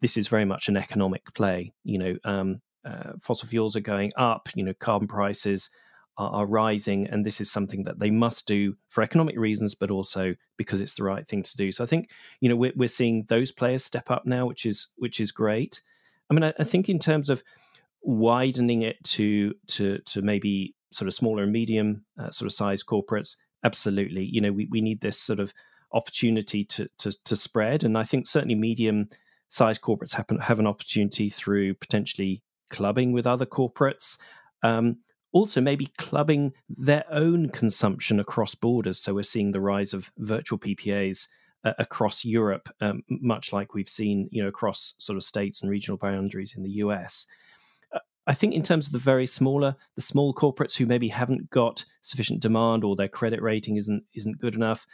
this 0.01 0.17
is 0.17 0.29
very 0.29 0.45
much 0.45 0.69
an 0.69 0.77
economic 0.77 1.23
play. 1.35 1.73
You 1.85 1.99
know, 1.99 2.17
um, 2.25 2.61
uh, 2.85 3.13
fossil 3.21 3.49
fuels 3.49 3.77
are 3.77 3.81
going 3.81 4.11
up. 4.17 4.49
You 4.55 4.65
know, 4.65 4.75
carbon 4.79 5.09
prices 5.09 5.71
are, 6.19 6.31
are, 6.31 6.47
rising, 6.47 7.07
and 7.07 7.25
this 7.25 7.41
is 7.41 7.51
something 7.51 7.85
that 7.85 7.99
they 7.99 8.11
must 8.11 8.47
do 8.47 8.77
for 8.89 9.03
economic 9.03 9.39
reasons, 9.39 9.75
but 9.75 9.91
also 9.91 10.35
because 10.57 10.81
it's 10.81 10.95
the 10.95 11.05
right 11.05 11.27
thing 11.27 11.43
to 11.43 11.57
do. 11.57 11.73
So 11.73 11.83
I 11.83 11.87
think 11.87 12.11
you 12.41 12.49
know 12.49 12.57
we're, 12.57 12.73
we're 12.77 12.89
seeing 12.89 13.25
those 13.29 13.51
players 13.51 13.85
step 13.85 14.11
up 14.11 14.27
now, 14.27 14.47
which 14.47 14.67
is 14.67 14.89
which 14.97 15.21
is 15.21 15.33
great. 15.33 15.81
I 16.31 16.35
mean, 16.35 16.45
I, 16.45 16.53
I 16.59 16.65
think 16.65 16.89
in 16.89 16.99
terms 16.99 17.31
of 17.31 17.43
widening 18.03 18.83
it 18.83 19.03
to 19.05 19.55
to 19.69 19.99
to 19.99 20.23
maybe 20.23 20.75
sort 20.91 21.09
of 21.09 21.15
smaller 21.15 21.45
and 21.45 21.53
medium 21.53 22.05
uh, 22.19 22.31
sort 22.31 22.47
of 22.47 22.53
size 22.53 22.85
corporates, 22.85 23.37
absolutely. 23.65 24.25
You 24.25 24.41
know, 24.41 24.53
we, 24.53 24.67
we 24.71 24.81
need 24.81 25.01
this 25.01 25.19
sort 25.19 25.41
of 25.41 25.55
opportunity 25.93 26.65
to, 26.65 26.89
to 26.99 27.13
to 27.25 27.37
spread, 27.37 27.85
and 27.85 27.97
I 27.97 28.05
think 28.05 28.27
certainly 28.27 28.55
medium 28.55 29.09
size 29.49 29.79
corporates 29.79 30.15
happen, 30.15 30.39
have 30.39 30.59
an 30.59 30.67
opportunity 30.67 31.29
through 31.29 31.75
potentially 31.75 32.43
clubbing 32.71 33.13
with 33.13 33.27
other 33.27 33.47
corporates. 33.47 34.19
Um, 34.63 34.99
also, 35.33 35.61
maybe 35.61 35.91
clubbing 35.99 36.53
their 36.69 37.05
own 37.11 37.49
consumption 37.49 38.21
across 38.21 38.55
borders. 38.55 39.01
So 39.01 39.15
we're 39.15 39.23
seeing 39.23 39.53
the 39.53 39.61
rise 39.61 39.95
of 39.95 40.13
virtual 40.19 40.59
PPAs 40.59 41.29
uh, 41.65 41.73
across 41.79 42.25
Europe, 42.25 42.69
um, 42.81 43.03
much 43.09 43.53
like 43.53 43.75
we've 43.75 43.89
seen, 43.89 44.29
you 44.31 44.43
know, 44.43 44.49
across 44.49 44.95
sort 44.99 45.17
of 45.17 45.25
states 45.25 45.63
and 45.63 45.71
regional 45.71 45.97
boundaries 45.97 46.55
in 46.57 46.63
the 46.63 46.71
US. 46.71 47.27
Uh, 47.93 48.01
I 48.27 48.35
think 48.35 48.55
in 48.55 48.63
terms 48.63 48.87
of 48.87 48.93
the 48.93 48.99
very 48.99 49.27
smaller, 49.27 49.77
the 49.95 50.03
small 50.03 50.35
corporates 50.35 50.77
who 50.77 50.87
maybe 50.87 51.09
haven't 51.09 51.51
got 51.51 51.85
sufficient 52.03 52.41
demand 52.41 52.85
or 52.85 52.95
their 52.95 53.09
credit 53.09 53.41
rating 53.41 53.77
isn't 53.77 54.05
isn't 54.15 54.41
good 54.41 54.55
enough, 54.55 54.87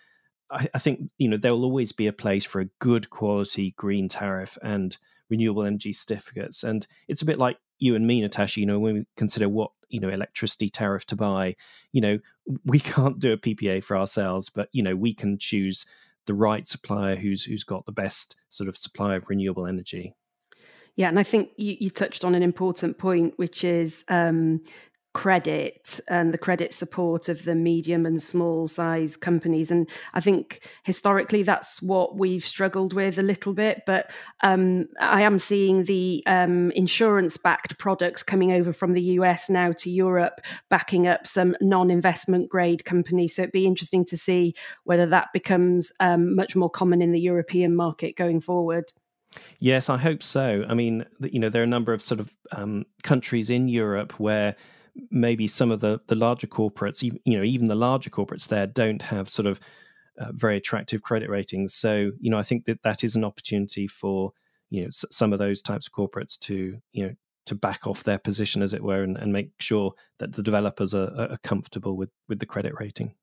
I, 0.51 0.69
I 0.75 0.79
think 0.79 1.11
you 1.19 1.29
know 1.29 1.37
there 1.37 1.53
will 1.53 1.65
always 1.65 1.93
be 1.93 2.07
a 2.07 2.13
place 2.13 2.45
for 2.45 2.61
a 2.61 2.71
good 2.81 3.11
quality 3.11 3.73
green 3.77 4.09
tariff 4.09 4.57
and 4.63 4.97
renewable 5.31 5.65
energy 5.65 5.93
certificates. 5.93 6.63
And 6.65 6.87
it's 7.07 7.23
a 7.23 7.27
bit 7.27 7.39
like 7.39 7.59
you 7.79 7.95
and 7.95 8.07
me, 8.07 8.21
Natasha. 8.21 8.61
You 8.61 8.67
know, 8.67 8.79
when 8.79 8.95
we 8.95 9.07
consider 9.17 9.49
what 9.49 9.71
you 9.89 10.01
know 10.01 10.09
electricity 10.09 10.71
tariff 10.71 11.05
to 11.07 11.17
buy, 11.17 11.57
you 11.93 12.01
know, 12.01 12.19
we 12.65 12.79
can't 12.95 13.19
do 13.19 13.33
a 13.33 13.39
PPA 13.39 13.83
for 13.83 13.97
ourselves, 13.97 14.51
but 14.51 14.69
you 14.73 14.83
know, 14.83 14.97
we 14.97 15.15
can 15.15 15.39
choose 15.39 15.87
the 16.27 16.35
right 16.35 16.69
supplier 16.69 17.17
who's 17.17 17.45
who's 17.45 17.65
got 17.65 17.87
the 17.87 17.93
best 17.93 18.37
sort 18.51 18.69
of 18.69 18.77
supply 18.77 19.17
of 19.17 19.29
renewable 19.29 19.67
energy. 19.67 20.15
Yeah, 20.97 21.09
and 21.09 21.19
I 21.19 21.23
think 21.23 21.51
you, 21.57 21.77
you 21.79 21.91
touched 21.91 22.25
on 22.25 22.35
an 22.35 22.43
important 22.43 22.99
point, 22.99 23.35
which 23.37 23.63
is 23.63 24.05
um, 24.09 24.61
credit 25.19 25.99
and 26.07 26.33
the 26.33 26.39
credit 26.39 26.73
support 26.73 27.29
of 27.29 27.43
the 27.43 27.57
medium 27.57 28.07
and 28.07 28.23
small 28.23 28.69
size 28.69 29.17
companies. 29.17 29.69
And 29.69 29.91
I 30.15 30.21
think 30.21 30.61
historically 30.85 31.43
that's 31.43 31.83
what 31.83 32.17
we've 32.17 32.45
struggled 32.45 32.93
with 32.93 33.19
a 33.19 33.23
little 33.23 33.53
bit. 33.53 33.83
But 33.85 34.13
um, 34.45 34.87
I 35.01 35.23
am 35.23 35.37
seeing 35.41 35.83
the 35.83 36.23
um, 36.29 36.71
insurance 36.71 37.37
backed 37.37 37.79
products 37.79 38.23
coming 38.23 38.53
over 38.53 38.73
from 38.73 38.93
the 38.93 39.03
US 39.19 39.51
now 39.51 39.73
to 39.79 39.91
Europe, 39.91 40.41
backing 40.69 41.09
up 41.09 41.27
some 41.27 41.57
non 41.61 41.91
investment 41.91 42.49
grade 42.49 42.85
companies. 42.85 43.35
So 43.35 43.43
it'd 43.43 43.51
be 43.51 43.67
interesting 43.67 44.05
to 44.05 44.17
see 44.17 44.55
whether 44.85 45.07
that 45.07 45.33
becomes 45.33 45.91
um, 45.99 46.37
much 46.37 46.55
more 46.55 46.71
common 46.71 47.03
in 47.03 47.11
the 47.11 47.21
European 47.21 47.75
market 47.75 48.15
going 48.15 48.39
forward. 48.39 48.93
Yes, 49.59 49.91
I 49.91 49.97
hope 49.97 50.23
so. 50.23 50.65
I 50.69 50.75
mean, 50.75 51.07
you 51.21 51.41
know, 51.41 51.49
there 51.49 51.63
are 51.63 51.65
a 51.65 51.67
number 51.67 51.93
of 51.93 52.05
sort 52.05 52.21
of 52.21 52.33
um, 52.53 52.87
countries 53.03 53.51
in 53.51 53.67
Europe 53.67 54.21
where 54.21 54.55
maybe 55.11 55.47
some 55.47 55.71
of 55.71 55.81
the 55.81 56.01
the 56.07 56.15
larger 56.15 56.47
corporates, 56.47 57.03
you 57.03 57.37
know, 57.37 57.45
even 57.45 57.67
the 57.69 57.75
larger 57.75 58.11
corporates 58.11 58.49
there 58.49 58.67
don't 58.67 59.03
have 59.03 59.29
sort 59.29 59.47
of 59.47 59.61
uh, 60.19 60.33
very 60.33 60.57
attractive 60.57 61.03
credit 61.03 61.31
ratings. 61.31 61.75
So, 61.75 62.11
you 62.21 62.31
know, 62.31 62.39
I 62.39 62.43
think 62.43 62.65
that 62.65 62.83
that 62.83 63.05
is 63.05 63.15
an 63.15 63.25
opportunity 63.25 63.87
for 63.87 64.33
you 64.71 64.83
know 64.83 64.89
s- 64.89 65.05
some 65.11 65.33
of 65.33 65.39
those 65.39 65.63
types 65.63 65.87
of 65.87 65.93
corporates 65.93 66.39
to 66.41 66.79
you 66.93 67.07
know 67.07 67.15
to 67.47 67.55
back 67.55 67.87
off 67.87 68.05
their 68.05 68.19
position, 68.19 68.63
as 68.63 68.75
it 68.75 68.83
were, 68.83 69.03
and, 69.03 69.17
and 69.17 69.33
make 69.33 69.51
sure 69.59 69.93
that 70.19 70.33
the 70.33 70.43
developers 70.43 70.95
are, 70.95 71.11
are 71.19 71.39
comfortable 71.43 71.97
with 71.97 72.11
with 72.29 72.39
the 72.41 72.47
credit 72.47 72.75
rating. 72.79 73.15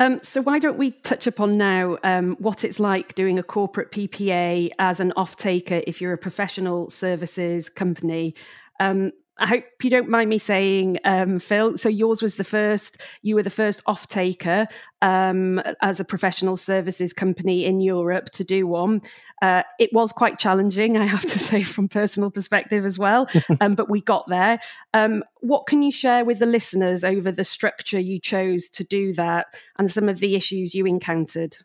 Um, 0.00 0.20
so 0.22 0.40
why 0.40 0.60
don't 0.60 0.78
we 0.78 0.92
touch 0.92 1.26
upon 1.26 1.52
now 1.52 1.98
um, 2.04 2.36
what 2.38 2.62
it's 2.62 2.78
like 2.78 3.16
doing 3.16 3.36
a 3.36 3.42
corporate 3.42 3.90
PPA 3.90 4.70
as 4.78 5.00
an 5.00 5.12
off-taker 5.16 5.82
if 5.88 6.00
you're 6.00 6.12
a 6.12 6.18
professional 6.18 6.88
services 6.88 7.68
company? 7.68 8.36
Um, 8.78 9.10
I 9.38 9.46
hope 9.46 9.64
you 9.82 9.90
don't 9.90 10.08
mind 10.08 10.28
me 10.30 10.38
saying, 10.38 10.98
um, 11.04 11.38
Phil. 11.38 11.78
So 11.78 11.88
yours 11.88 12.22
was 12.22 12.34
the 12.34 12.44
first. 12.44 12.96
You 13.22 13.36
were 13.36 13.42
the 13.42 13.50
first 13.50 13.82
off 13.86 14.08
taker 14.08 14.66
um, 15.00 15.60
as 15.80 16.00
a 16.00 16.04
professional 16.04 16.56
services 16.56 17.12
company 17.12 17.64
in 17.64 17.80
Europe 17.80 18.30
to 18.32 18.44
do 18.44 18.66
one. 18.66 19.00
Uh, 19.40 19.62
it 19.78 19.92
was 19.92 20.10
quite 20.10 20.38
challenging, 20.38 20.96
I 20.96 21.06
have 21.06 21.22
to 21.22 21.38
say, 21.38 21.62
from 21.62 21.88
personal 21.88 22.30
perspective 22.30 22.84
as 22.84 22.98
well. 22.98 23.28
um, 23.60 23.74
but 23.76 23.88
we 23.88 24.00
got 24.00 24.28
there. 24.28 24.58
Um, 24.92 25.22
what 25.40 25.66
can 25.66 25.82
you 25.82 25.92
share 25.92 26.24
with 26.24 26.40
the 26.40 26.46
listeners 26.46 27.04
over 27.04 27.30
the 27.30 27.44
structure 27.44 28.00
you 28.00 28.18
chose 28.18 28.68
to 28.70 28.84
do 28.84 29.12
that 29.14 29.46
and 29.78 29.90
some 29.90 30.08
of 30.08 30.18
the 30.18 30.34
issues 30.34 30.74
you 30.74 30.84
encountered? 30.84 31.56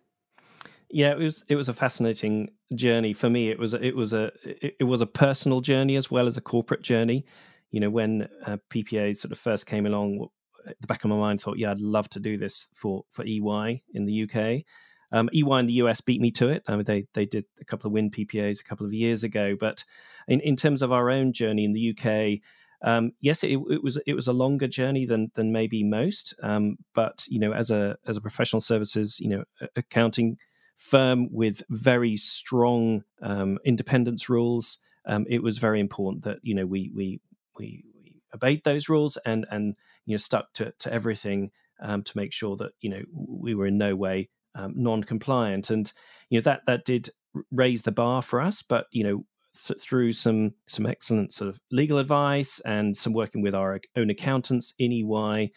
Yeah, 0.92 1.12
it 1.14 1.18
was 1.18 1.44
it 1.50 1.56
was 1.56 1.70
a 1.70 1.74
fascinating 1.74 2.52
journey 2.76 3.14
for 3.14 3.28
me. 3.28 3.50
It 3.50 3.58
was 3.58 3.74
it 3.74 3.96
was 3.96 4.14
a 4.14 4.32
it, 4.44 4.76
it 4.82 4.84
was 4.84 5.02
a 5.02 5.08
personal 5.08 5.60
journey 5.60 5.96
as 5.96 6.12
well 6.12 6.28
as 6.28 6.38
a 6.38 6.42
corporate 6.42 6.84
journey 6.84 7.26
you 7.74 7.80
know, 7.80 7.90
when 7.90 8.30
uh, 8.46 8.58
PPA 8.70 9.18
sort 9.18 9.32
of 9.32 9.40
first 9.40 9.66
came 9.66 9.88
along, 9.88 10.28
at 10.68 10.80
the 10.80 10.88
back 10.88 11.04
of 11.04 11.10
my 11.10 11.18
mind 11.18 11.42
thought, 11.42 11.58
yeah, 11.58 11.72
I'd 11.72 11.80
love 11.80 12.08
to 12.12 12.20
do 12.20 12.38
this 12.38 12.70
for 12.74 13.04
for 13.10 13.26
EY 13.26 13.82
in 13.94 14.06
the 14.06 14.24
UK. 14.24 14.64
Um, 15.12 15.30
EY 15.34 15.60
in 15.60 15.66
the 15.66 15.74
US 15.74 16.00
beat 16.00 16.22
me 16.22 16.30
to 16.32 16.50
it. 16.50 16.64
I 16.68 16.76
mean, 16.76 16.86
they 16.86 17.08
they 17.16 17.26
did 17.26 17.46
a 17.60 17.66
couple 17.66 17.88
of 17.88 17.94
wind 17.94 18.14
PPAs 18.14 18.62
a 18.62 18.64
couple 18.64 18.86
of 18.86 18.94
years 18.94 19.24
ago, 19.24 19.58
but 19.60 19.84
in, 20.28 20.40
in 20.42 20.56
terms 20.56 20.84
of 20.84 20.92
our 20.92 21.10
own 21.10 21.34
journey 21.34 21.66
in 21.66 21.74
the 21.74 21.98
UK, 21.98 22.42
um, 22.88 23.14
yes, 23.22 23.44
it, 23.44 23.58
it, 23.70 23.84
was 23.84 24.00
it 24.06 24.14
was 24.14 24.28
a 24.28 24.34
longer 24.34 24.68
journey 24.68 25.08
than 25.08 25.32
than 25.34 25.52
maybe 25.52 25.84
most. 25.84 26.36
Um, 26.44 26.78
but 26.94 27.26
you 27.28 27.40
know, 27.40 27.54
as 27.54 27.72
a 27.72 27.98
as 28.06 28.18
a 28.18 28.22
professional 28.22 28.62
services, 28.62 29.20
you 29.20 29.30
know, 29.30 29.44
accounting 29.76 30.38
firm 30.76 31.28
with 31.32 31.64
very 31.70 32.18
strong 32.18 33.04
um, 33.24 33.58
independence 33.66 34.30
rules, 34.30 34.78
um, 35.08 35.26
it 35.28 35.42
was 35.42 35.58
very 35.58 35.80
important 35.80 36.24
that 36.26 36.38
you 36.44 36.54
know 36.54 36.68
we 36.68 36.92
we 36.94 37.20
we, 37.58 37.84
we 37.96 38.22
obeyed 38.34 38.64
those 38.64 38.90
rules 38.90 39.18
and 39.26 39.46
and 39.52 39.76
you 40.06 40.14
know 40.14 40.18
stuck 40.18 40.54
to 40.54 40.74
to 40.80 40.92
everything 40.92 41.52
um, 41.82 42.04
to 42.04 42.18
make 42.18 42.34
sure 42.34 42.56
that 42.58 42.72
you 42.82 42.90
know 42.90 43.02
we 43.14 43.56
were 43.56 43.68
in 43.68 43.78
no 43.78 43.96
way 43.96 44.30
um, 44.56 44.74
non-compliant. 44.76 45.70
And 45.70 45.92
you 46.30 46.40
know 46.40 46.44
that 46.44 46.62
that 46.68 46.86
did 46.86 47.10
raise 47.52 47.82
the 47.82 47.92
bar 47.92 48.22
for 48.22 48.40
us 48.40 48.62
but 48.62 48.86
you 48.92 49.04
know 49.04 49.26
th- 49.66 49.82
through 49.82 50.14
some 50.14 50.54
some 50.68 50.86
excellent 50.86 51.34
sort 51.34 51.50
of 51.50 51.60
legal 51.72 51.98
advice 51.98 52.60
and 52.60 52.96
some 52.96 53.14
working 53.14 53.42
with 53.42 53.56
our 53.56 53.80
own 53.96 54.10
accountants 54.10 54.74
in 54.78 54.92
EY 54.92 55.52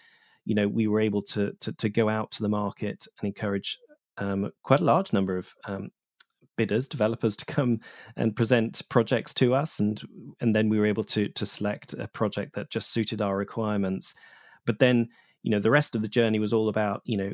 you 0.47 0.55
know 0.55 0.69
we 0.69 0.87
were 0.87 1.01
able 1.01 1.23
to 1.23 1.53
to, 1.61 1.73
to 1.75 1.89
go 1.91 2.09
out 2.09 2.31
to 2.31 2.43
the 2.43 2.49
market 2.49 3.07
and 3.21 3.27
encourage 3.27 3.79
um, 4.19 4.51
quite 4.63 4.81
a 4.81 4.85
large 4.85 5.13
number 5.13 5.37
of 5.37 5.53
um, 5.67 5.91
bidders, 6.57 6.89
developers 6.89 7.37
to 7.37 7.45
come 7.45 7.81
and 8.17 8.37
present 8.37 8.83
projects 8.89 9.35
to 9.35 9.55
us, 9.55 9.79
and 9.79 10.03
and 10.41 10.55
then 10.55 10.69
we 10.69 10.79
were 10.79 10.87
able 10.87 11.05
to 11.05 11.29
to 11.29 11.47
select 11.47 11.93
a 11.95 12.09
project 12.09 12.55
that 12.55 12.71
just 12.71 12.91
suited 12.91 13.23
our 13.23 13.37
requirements. 13.37 14.15
But 14.65 14.79
then 14.79 15.09
you 15.43 15.51
know 15.51 15.61
the 15.61 15.71
rest 15.71 15.95
of 15.95 16.03
the 16.03 16.09
journey 16.09 16.41
was 16.41 16.53
all 16.53 16.69
about 16.69 17.03
you 17.05 17.17
know 17.17 17.33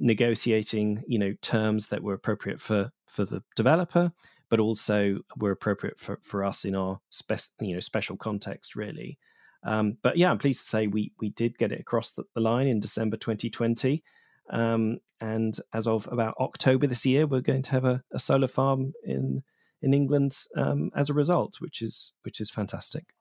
negotiating 0.00 1.04
you 1.06 1.18
know 1.18 1.32
terms 1.42 1.86
that 1.88 2.02
were 2.02 2.14
appropriate 2.14 2.60
for 2.60 2.90
for 3.06 3.24
the 3.24 3.42
developer 3.56 4.12
but 4.50 4.60
also 4.60 5.16
were 5.38 5.52
appropriate 5.52 5.98
for, 5.98 6.18
for 6.22 6.44
us 6.44 6.66
in 6.66 6.74
our 6.74 7.00
spe- 7.08 7.54
you 7.60 7.72
know 7.72 7.80
special 7.80 8.16
context 8.16 8.74
really. 8.76 9.18
Um, 9.64 9.96
but 10.02 10.16
yeah 10.16 10.28
i'm 10.28 10.38
pleased 10.38 10.62
to 10.62 10.66
say 10.66 10.88
we 10.88 11.12
we 11.20 11.30
did 11.30 11.56
get 11.56 11.70
it 11.70 11.78
across 11.78 12.12
the, 12.12 12.24
the 12.34 12.40
line 12.40 12.66
in 12.66 12.80
december 12.80 13.16
2020 13.16 14.02
um, 14.50 14.98
and 15.22 15.56
as 15.72 15.86
of 15.86 16.08
about 16.10 16.34
October 16.40 16.88
this 16.88 17.06
year, 17.06 17.28
we're 17.28 17.40
going 17.40 17.62
to 17.62 17.70
have 17.70 17.84
a, 17.84 18.02
a 18.12 18.18
solar 18.18 18.48
farm 18.48 18.92
in 19.04 19.44
in 19.80 19.94
England 19.94 20.36
um, 20.56 20.90
as 20.96 21.08
a 21.08 21.14
result, 21.14 21.60
which 21.60 21.80
is 21.80 22.12
which 22.24 22.40
is 22.40 22.50
fantastic. 22.50 23.14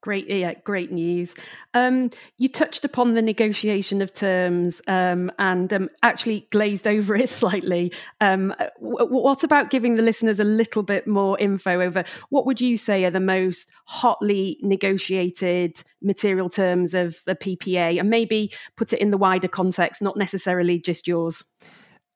Great, 0.00 0.30
yeah, 0.30 0.54
great 0.62 0.92
news. 0.92 1.34
Um, 1.74 2.10
you 2.36 2.48
touched 2.48 2.84
upon 2.84 3.14
the 3.14 3.22
negotiation 3.22 4.00
of 4.00 4.12
terms 4.12 4.80
um, 4.86 5.32
and 5.40 5.72
um, 5.72 5.90
actually 6.04 6.46
glazed 6.52 6.86
over 6.86 7.16
it 7.16 7.28
slightly. 7.28 7.92
Um, 8.20 8.54
w- 8.80 9.08
what 9.08 9.42
about 9.42 9.70
giving 9.70 9.96
the 9.96 10.02
listeners 10.02 10.38
a 10.38 10.44
little 10.44 10.84
bit 10.84 11.08
more 11.08 11.36
info 11.40 11.80
over 11.80 12.04
what 12.28 12.46
would 12.46 12.60
you 12.60 12.76
say 12.76 13.04
are 13.06 13.10
the 13.10 13.18
most 13.18 13.72
hotly 13.86 14.56
negotiated 14.62 15.82
material 16.00 16.48
terms 16.48 16.94
of 16.94 17.18
a 17.26 17.34
PPA, 17.34 17.98
and 17.98 18.08
maybe 18.08 18.52
put 18.76 18.92
it 18.92 19.00
in 19.00 19.10
the 19.10 19.18
wider 19.18 19.48
context, 19.48 20.00
not 20.00 20.16
necessarily 20.16 20.78
just 20.78 21.08
yours? 21.08 21.42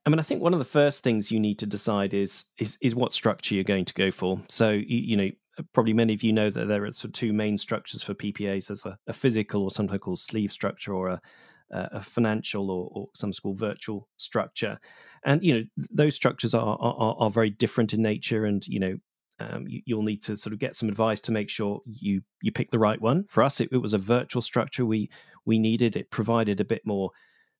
I 0.07 0.11
mean, 0.11 0.19
I 0.19 0.23
think 0.23 0.41
one 0.41 0.53
of 0.53 0.59
the 0.59 0.65
first 0.65 1.03
things 1.03 1.31
you 1.31 1.39
need 1.41 1.59
to 1.61 1.67
decide 1.67 2.15
is 2.15 2.45
is 2.59 2.79
is 2.81 2.95
what 2.95 3.13
structure 3.13 3.55
you're 3.55 3.65
going 3.65 3.87
to 3.87 3.95
go 3.95 4.11
for. 4.11 4.41
So 4.49 4.71
you, 4.71 4.85
you 4.87 5.17
know, 5.17 5.31
probably 5.73 5.93
many 5.93 6.15
of 6.15 6.23
you 6.23 6.33
know 6.33 6.51
that 6.51 6.69
there 6.69 6.85
are 6.85 6.93
sort 6.93 7.07
of 7.07 7.13
two 7.13 7.33
main 7.33 7.59
structures 7.59 8.03
for 8.03 8.15
PPAs. 8.15 8.69
There's 8.69 8.87
a, 8.87 8.99
a 9.07 9.13
physical 9.13 9.65
or 9.65 9.71
sometimes 9.71 10.01
called 10.01 10.19
sleeve 10.19 10.53
structure 10.53 10.95
or 10.95 11.09
a, 11.09 11.21
a 11.71 12.03
financial 12.03 12.71
or, 12.71 12.91
or 12.93 13.09
some 13.15 13.33
called 13.33 13.59
virtual 13.59 14.09
structure. 14.17 14.79
And, 15.25 15.43
you 15.45 15.55
know, 15.55 15.65
those 15.91 16.15
structures 16.15 16.55
are, 16.55 16.79
are, 16.81 17.17
are 17.19 17.31
very 17.31 17.51
different 17.51 17.93
in 17.95 18.03
nature 18.03 18.45
and, 18.45 18.67
you 18.67 18.81
know, 18.81 18.99
um, 19.41 19.67
you, 19.67 19.97
will 19.97 20.05
need 20.05 20.23
to 20.23 20.37
sort 20.37 20.53
of 20.53 20.59
get 20.59 20.77
some 20.77 20.89
advice 20.89 21.21
to 21.23 21.33
make 21.33 21.49
sure 21.49 21.81
you 21.87 22.23
you 22.43 22.53
pick 22.53 22.71
the 22.71 22.79
right 22.79 23.01
one. 23.01 23.25
For 23.25 23.43
us, 23.43 23.61
it, 23.61 23.71
it 23.73 23.79
was 23.79 23.95
a 23.95 23.99
virtual 23.99 24.43
structure 24.43 24.87
we 24.87 25.11
we 25.45 25.59
needed. 25.59 25.97
It 25.97 26.11
provided 26.11 26.61
a 26.61 26.65
bit 26.65 26.83
more 26.87 27.11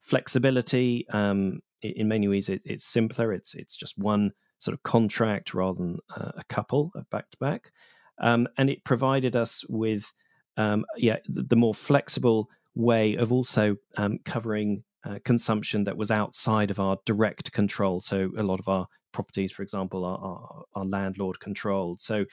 flexibility. 0.01 1.09
Um, 1.09 1.61
in 1.81 2.07
many 2.07 2.29
ways, 2.29 2.49
it, 2.49 2.63
it's 2.65 2.85
simpler. 2.85 3.33
It's 3.33 3.55
it's 3.55 3.75
just 3.75 3.99
one 3.99 4.33
sort 4.63 4.75
of 4.75 4.83
contract 4.85 5.55
rather 5.55 5.79
than 5.79 5.99
uh, 6.17 6.31
a 6.37 6.45
couple 6.45 6.93
back 7.11 7.31
to 7.31 7.39
back. 7.39 7.73
And 8.21 8.49
it 8.71 8.85
provided 8.85 9.35
us 9.35 9.65
with, 9.69 10.13
um, 10.57 10.85
yeah, 10.97 11.17
the, 11.27 11.43
the, 11.43 11.57
more 11.57 11.75
flexible 11.75 12.49
way 12.75 13.17
of 13.17 13.33
also 13.33 13.77
um, 13.97 14.19
covering 14.25 14.85
uh, 15.05 15.19
consumption 15.25 15.83
that 15.85 15.97
was 15.97 16.13
outside 16.13 16.71
of 16.71 16.79
our 16.79 16.97
direct 17.05 17.53
control. 17.53 18.01
So 18.01 18.31
a 18.39 18.43
lot 18.45 18.61
of 18.61 18.69
our 18.69 18.87
properties, 19.11 19.51
for 19.51 19.63
example, 19.63 20.05
are, 20.05 20.19
are, 20.19 20.65
are 20.75 20.85
landlord 20.85 21.41
controlled. 21.41 22.01
So 22.01 22.25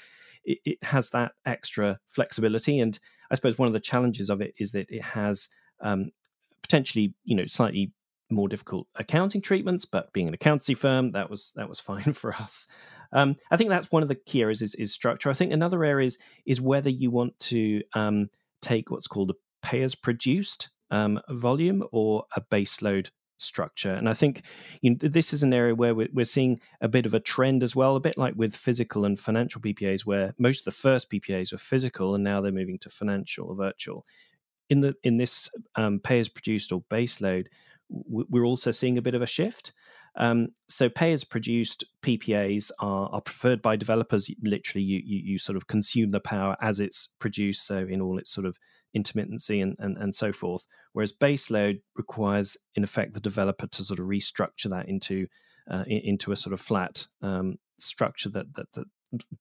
it, 0.43 0.59
it, 0.65 0.83
has 0.83 1.09
that 1.09 1.31
extra 1.47 1.99
flexibility. 2.07 2.79
And 2.79 2.97
I 3.31 3.35
suppose 3.35 3.57
one 3.57 3.67
of 3.67 3.73
the 3.73 3.79
challenges 3.79 4.29
of 4.29 4.41
it 4.41 4.53
is 4.59 4.71
that 4.73 4.85
it 4.89 5.01
has 5.01 5.49
um, 5.81 6.11
potentially, 6.61 7.15
you 7.23 7.35
know, 7.35 7.47
slightly 7.47 7.91
more 8.29 8.47
difficult 8.47 8.87
accounting 8.95 9.41
treatments, 9.41 9.85
but 9.85 10.13
being 10.13 10.27
an 10.27 10.33
accountancy 10.33 10.73
firm, 10.73 11.11
that 11.11 11.29
was 11.29 11.53
that 11.55 11.69
was 11.69 11.79
fine 11.79 12.13
for 12.13 12.33
us. 12.33 12.67
Um, 13.11 13.35
I 13.49 13.57
think 13.57 13.69
that's 13.69 13.91
one 13.91 14.03
of 14.03 14.09
the 14.09 14.15
key 14.15 14.41
areas 14.41 14.61
is, 14.61 14.75
is, 14.75 14.93
structure. 14.93 15.29
I 15.29 15.33
think 15.33 15.51
another 15.51 15.83
area 15.83 16.05
is, 16.05 16.19
is 16.45 16.61
whether 16.61 16.91
you 16.91 17.09
want 17.09 17.39
to 17.39 17.81
um, 17.93 18.29
take 18.61 18.91
what's 18.91 19.07
called 19.07 19.31
a 19.31 19.65
pay 19.65 19.81
as 19.81 19.95
produced 19.95 20.69
um, 20.91 21.19
volume 21.29 21.83
or 21.91 22.25
a 22.35 22.41
baseload 22.41 23.09
structure. 23.37 23.93
And 23.93 24.07
I 24.07 24.13
think 24.13 24.43
you 24.81 24.91
know, 24.91 24.97
this 25.01 25.33
is 25.33 25.43
an 25.43 25.53
area 25.53 25.73
where 25.73 25.95
we're, 25.95 26.09
we're, 26.13 26.25
seeing 26.25 26.59
a 26.81 26.87
bit 26.87 27.05
of 27.05 27.13
a 27.13 27.19
trend 27.19 27.63
as 27.63 27.75
well, 27.75 27.95
a 27.95 27.99
bit 27.99 28.17
like 28.17 28.35
with 28.35 28.55
physical 28.55 29.05
and 29.05 29.19
financial 29.19 29.61
PPAs, 29.61 30.01
where 30.05 30.33
most 30.37 30.61
of 30.61 30.65
the 30.65 30.71
first 30.71 31.09
PPAs 31.09 31.51
were 31.51 31.57
physical 31.57 32.15
and 32.15 32.23
now 32.23 32.41
they're 32.41 32.51
moving 32.51 32.79
to 32.79 32.89
financial 32.89 33.47
or 33.47 33.55
virtual. 33.55 34.05
In 34.69 34.81
the 34.81 34.95
in 35.03 35.17
this 35.17 35.49
um, 35.75 35.99
pay 35.99 36.19
as 36.19 36.29
produced 36.29 36.71
or 36.71 36.81
baseload, 36.91 37.47
we're 37.89 38.45
also 38.45 38.71
seeing 38.71 38.97
a 38.97 39.01
bit 39.01 39.15
of 39.15 39.21
a 39.21 39.27
shift. 39.27 39.73
Um, 40.15 40.49
so 40.67 40.89
pay 40.89 41.13
as 41.13 41.23
produced 41.23 41.83
PPAs 42.03 42.71
are, 42.79 43.09
are, 43.11 43.21
preferred 43.21 43.61
by 43.61 43.75
developers. 43.75 44.29
Literally, 44.41 44.83
you, 44.83 45.01
you, 45.03 45.21
you 45.23 45.39
sort 45.39 45.55
of 45.55 45.67
consume 45.67 46.09
the 46.09 46.19
power 46.19 46.57
as 46.61 46.79
it's 46.79 47.09
produced, 47.19 47.65
so 47.65 47.77
in 47.77 48.01
all 48.01 48.17
its 48.17 48.31
sort 48.31 48.45
of 48.45 48.57
intermittency 48.97 49.61
and, 49.61 49.75
and, 49.79 49.97
and 49.97 50.15
so 50.15 50.31
forth. 50.31 50.65
Whereas 50.93 51.13
baseload 51.13 51.81
requires, 51.95 52.57
in 52.75 52.83
effect, 52.83 53.13
the 53.13 53.19
developer 53.19 53.67
to 53.67 53.83
sort 53.83 53.99
of 53.99 54.07
restructure 54.07 54.69
that 54.69 54.89
into 54.89 55.27
uh, 55.69 55.83
into 55.87 56.31
a 56.31 56.35
sort 56.35 56.53
of 56.53 56.59
flat 56.59 57.05
um, 57.21 57.57
structure 57.79 58.29
that, 58.29 58.47
that 58.55 58.71
that 58.73 58.85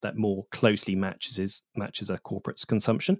that 0.03 0.17
more 0.17 0.45
closely 0.51 0.95
matches 0.95 1.63
matches 1.75 2.11
a 2.11 2.19
corporate's 2.19 2.65
consumption. 2.65 3.19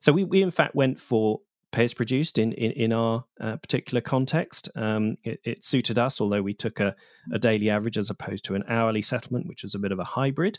So 0.00 0.12
we, 0.12 0.24
we 0.24 0.42
in 0.42 0.50
fact 0.50 0.74
went 0.74 0.98
for 0.98 1.40
pay 1.72 1.84
as 1.84 1.94
produced 1.94 2.38
in 2.38 2.52
in, 2.52 2.72
in 2.72 2.92
our 2.92 3.24
uh, 3.40 3.56
particular 3.56 4.00
context. 4.00 4.68
Um, 4.74 5.16
it, 5.24 5.40
it, 5.44 5.64
suited 5.64 5.98
us, 5.98 6.20
although 6.20 6.42
we 6.42 6.54
took 6.54 6.80
a, 6.80 6.94
a, 7.32 7.38
daily 7.38 7.70
average 7.70 7.98
as 7.98 8.10
opposed 8.10 8.44
to 8.44 8.54
an 8.54 8.64
hourly 8.68 9.02
settlement, 9.02 9.46
which 9.46 9.62
was 9.62 9.74
a 9.74 9.78
bit 9.78 9.92
of 9.92 9.98
a 9.98 10.04
hybrid. 10.04 10.58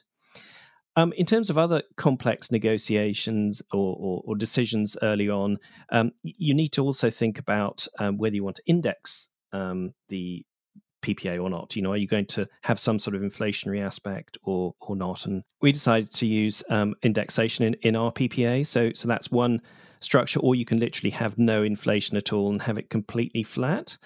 Um, 0.95 1.13
in 1.13 1.25
terms 1.25 1.49
of 1.49 1.57
other 1.57 1.83
complex 1.95 2.51
negotiations 2.51 3.61
or, 3.71 3.95
or, 3.97 4.21
or 4.25 4.35
decisions 4.35 4.97
early 5.01 5.29
on, 5.29 5.57
um, 5.91 6.11
you 6.23 6.53
need 6.53 6.69
to 6.69 6.83
also 6.83 7.09
think 7.09 7.39
about 7.39 7.87
um, 7.99 8.17
whether 8.17 8.35
you 8.35 8.43
want 8.43 8.57
to 8.57 8.63
index 8.65 9.29
um, 9.53 9.93
the 10.09 10.45
PPA 11.01 11.41
or 11.41 11.49
not. 11.49 11.75
You 11.75 11.81
know, 11.81 11.93
are 11.93 11.97
you 11.97 12.07
going 12.07 12.25
to 12.27 12.47
have 12.63 12.79
some 12.79 12.99
sort 12.99 13.15
of 13.15 13.21
inflationary 13.21 13.81
aspect 13.81 14.37
or 14.43 14.73
or 14.81 14.95
not? 14.95 15.25
And 15.25 15.43
we 15.61 15.71
decided 15.71 16.11
to 16.13 16.25
use 16.25 16.63
um, 16.69 16.95
indexation 17.03 17.65
in, 17.65 17.73
in 17.75 17.95
our 17.95 18.11
PPA. 18.11 18.65
So 18.65 18.91
so 18.93 19.07
that's 19.07 19.31
one 19.31 19.61
structure, 20.01 20.39
or 20.39 20.55
you 20.55 20.65
can 20.65 20.79
literally 20.79 21.11
have 21.11 21.37
no 21.37 21.63
inflation 21.63 22.17
at 22.17 22.33
all 22.33 22.49
and 22.49 22.61
have 22.61 22.77
it 22.77 22.89
completely 22.89 23.43
flat. 23.43 23.97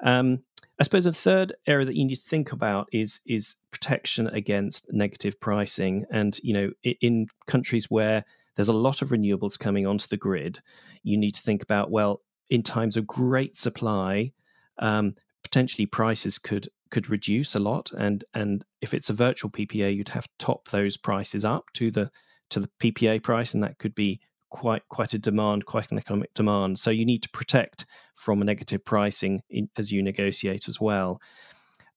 Um, 0.00 0.40
I 0.80 0.84
suppose 0.84 1.06
a 1.06 1.12
third 1.12 1.52
area 1.66 1.86
that 1.86 1.96
you 1.96 2.04
need 2.04 2.16
to 2.16 2.28
think 2.28 2.52
about 2.52 2.88
is 2.92 3.20
is 3.26 3.56
protection 3.70 4.28
against 4.28 4.92
negative 4.92 5.40
pricing, 5.40 6.04
and 6.10 6.38
you 6.42 6.54
know 6.54 6.92
in 7.00 7.26
countries 7.46 7.90
where 7.90 8.24
there's 8.54 8.68
a 8.68 8.72
lot 8.72 9.02
of 9.02 9.10
renewables 9.10 9.58
coming 9.58 9.86
onto 9.86 10.06
the 10.08 10.16
grid, 10.16 10.60
you 11.02 11.16
need 11.16 11.34
to 11.34 11.42
think 11.42 11.62
about 11.62 11.90
well, 11.90 12.22
in 12.50 12.62
times 12.62 12.96
of 12.96 13.06
great 13.06 13.56
supply, 13.56 14.32
um, 14.78 15.14
potentially 15.42 15.86
prices 15.86 16.38
could 16.38 16.68
could 16.90 17.10
reduce 17.10 17.54
a 17.54 17.60
lot, 17.60 17.90
and 17.98 18.24
and 18.34 18.64
if 18.80 18.94
it's 18.94 19.10
a 19.10 19.14
virtual 19.14 19.50
PPA, 19.50 19.94
you'd 19.94 20.10
have 20.10 20.28
to 20.28 20.34
top 20.38 20.68
those 20.68 20.96
prices 20.96 21.44
up 21.44 21.64
to 21.74 21.90
the 21.90 22.10
to 22.50 22.60
the 22.60 22.70
PPA 22.78 23.22
price, 23.22 23.52
and 23.52 23.62
that 23.62 23.78
could 23.78 23.94
be 23.94 24.20
quite 24.50 24.82
quite 24.88 25.14
a 25.14 25.18
demand, 25.18 25.66
quite 25.66 25.90
an 25.90 25.98
economic 25.98 26.34
demand. 26.34 26.78
So 26.78 26.90
you 26.90 27.04
need 27.04 27.22
to 27.22 27.30
protect 27.30 27.86
from 28.14 28.40
negative 28.40 28.84
pricing 28.84 29.42
in, 29.50 29.68
as 29.76 29.92
you 29.92 30.02
negotiate 30.02 30.68
as 30.68 30.80
well. 30.80 31.20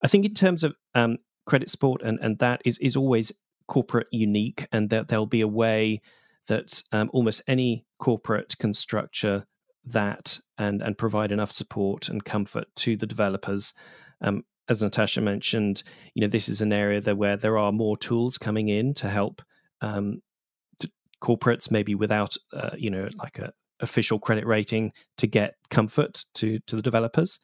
I 0.03 0.07
think 0.07 0.25
in 0.25 0.33
terms 0.33 0.63
of 0.63 0.75
um, 0.95 1.17
credit 1.45 1.69
support, 1.69 2.01
and 2.01 2.19
and 2.21 2.39
that 2.39 2.61
is 2.65 2.77
is 2.79 2.95
always 2.95 3.31
corporate 3.67 4.07
unique, 4.11 4.67
and 4.71 4.89
that 4.89 5.07
there'll 5.07 5.25
be 5.25 5.41
a 5.41 5.47
way 5.47 6.01
that 6.47 6.81
um, 6.91 7.09
almost 7.13 7.41
any 7.47 7.85
corporate 7.99 8.57
can 8.57 8.73
structure 8.73 9.45
that 9.85 10.39
and 10.57 10.81
and 10.81 10.97
provide 10.97 11.31
enough 11.31 11.51
support 11.51 12.09
and 12.09 12.25
comfort 12.25 12.67
to 12.75 12.95
the 12.97 13.07
developers. 13.07 13.73
Um, 14.21 14.43
as 14.69 14.81
Natasha 14.81 15.21
mentioned, 15.21 15.83
you 16.13 16.21
know 16.21 16.27
this 16.27 16.49
is 16.49 16.61
an 16.61 16.73
area 16.73 17.01
there 17.01 17.15
where 17.15 17.37
there 17.37 17.57
are 17.57 17.71
more 17.71 17.97
tools 17.97 18.37
coming 18.37 18.69
in 18.69 18.93
to 18.95 19.09
help 19.09 19.41
um, 19.81 20.21
corporates, 21.21 21.71
maybe 21.71 21.95
without 21.95 22.35
uh, 22.53 22.71
you 22.77 22.89
know 22.89 23.07
like 23.17 23.39
a 23.39 23.53
official 23.79 24.19
credit 24.19 24.45
rating, 24.45 24.93
to 25.17 25.27
get 25.27 25.55
comfort 25.69 26.25
to 26.35 26.59
to 26.67 26.75
the 26.75 26.81
developers. 26.81 27.39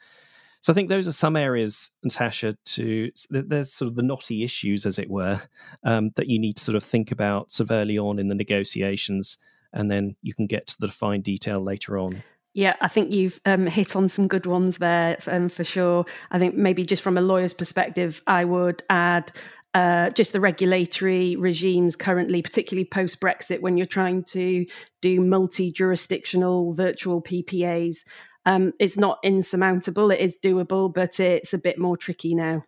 So 0.61 0.73
I 0.73 0.75
think 0.75 0.89
those 0.89 1.07
are 1.07 1.13
some 1.13 1.35
areas, 1.35 1.91
Natasha, 2.03 2.57
to 2.65 3.11
there's 3.29 3.71
sort 3.71 3.89
of 3.89 3.95
the 3.95 4.03
knotty 4.03 4.43
issues, 4.43 4.85
as 4.85 4.97
it 4.99 5.09
were, 5.09 5.41
um, 5.83 6.11
that 6.15 6.27
you 6.27 6.39
need 6.39 6.57
to 6.57 6.63
sort 6.63 6.75
of 6.75 6.83
think 6.83 7.11
about 7.11 7.51
sort 7.51 7.69
of 7.69 7.71
early 7.71 7.97
on 7.97 8.19
in 8.19 8.27
the 8.27 8.35
negotiations, 8.35 9.37
and 9.71 9.89
then 9.89 10.15
you 10.21 10.33
can 10.33 10.47
get 10.47 10.67
to 10.67 10.75
the 10.79 10.87
fine 10.87 11.21
detail 11.21 11.61
later 11.61 11.97
on. 11.97 12.23
Yeah, 12.53 12.73
I 12.81 12.87
think 12.87 13.11
you've 13.11 13.39
um, 13.45 13.67
hit 13.67 13.95
on 13.95 14.07
some 14.07 14.27
good 14.27 14.47
ones 14.47 14.79
there 14.79 15.19
um, 15.27 15.47
for 15.47 15.63
sure. 15.63 16.05
I 16.31 16.39
think 16.39 16.55
maybe 16.55 16.85
just 16.85 17.03
from 17.03 17.15
a 17.15 17.21
lawyer's 17.21 17.53
perspective, 17.53 18.19
I 18.25 18.45
would 18.45 18.81
add 18.89 19.31
uh, 19.73 20.09
just 20.11 20.33
the 20.33 20.39
regulatory 20.39 21.35
regimes 21.35 21.95
currently, 21.95 22.41
particularly 22.41 22.85
post 22.85 23.19
Brexit, 23.19 23.61
when 23.61 23.77
you're 23.77 23.85
trying 23.85 24.23
to 24.25 24.65
do 25.01 25.21
multi 25.21 25.71
jurisdictional 25.71 26.73
virtual 26.73 27.21
PPAs. 27.21 27.97
Um, 28.45 28.73
it's 28.79 28.97
not 28.97 29.19
insurmountable, 29.23 30.09
it 30.09 30.19
is 30.19 30.37
doable, 30.41 30.93
but 30.93 31.19
it's 31.19 31.53
a 31.53 31.57
bit 31.57 31.77
more 31.77 31.97
tricky 31.97 32.33
now. 32.33 32.63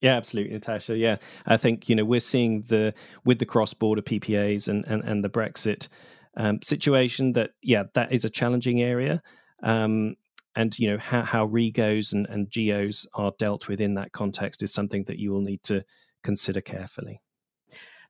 Yeah, 0.00 0.16
absolutely, 0.16 0.54
Natasha. 0.54 0.96
Yeah, 0.96 1.16
I 1.46 1.58
think 1.58 1.88
you 1.88 1.94
know 1.94 2.04
we're 2.04 2.20
seeing 2.20 2.62
the 2.62 2.94
with 3.24 3.38
the 3.38 3.46
cross 3.46 3.74
border 3.74 4.00
PPAs 4.02 4.66
and, 4.66 4.84
and 4.86 5.02
and 5.04 5.22
the 5.22 5.28
Brexit 5.28 5.88
um, 6.36 6.62
situation 6.62 7.34
that 7.34 7.50
yeah 7.62 7.84
that 7.94 8.12
is 8.12 8.24
a 8.24 8.30
challenging 8.30 8.80
area. 8.80 9.22
Um, 9.62 10.16
and 10.56 10.76
you 10.78 10.90
know 10.90 10.98
how, 10.98 11.22
how 11.22 11.46
regos 11.46 12.12
and, 12.12 12.26
and 12.26 12.50
GOs 12.50 13.06
are 13.14 13.32
dealt 13.38 13.68
with 13.68 13.80
in 13.80 13.94
that 13.94 14.12
context 14.12 14.62
is 14.62 14.72
something 14.72 15.04
that 15.04 15.18
you 15.18 15.30
will 15.30 15.42
need 15.42 15.62
to 15.64 15.84
consider 16.22 16.60
carefully. 16.60 17.20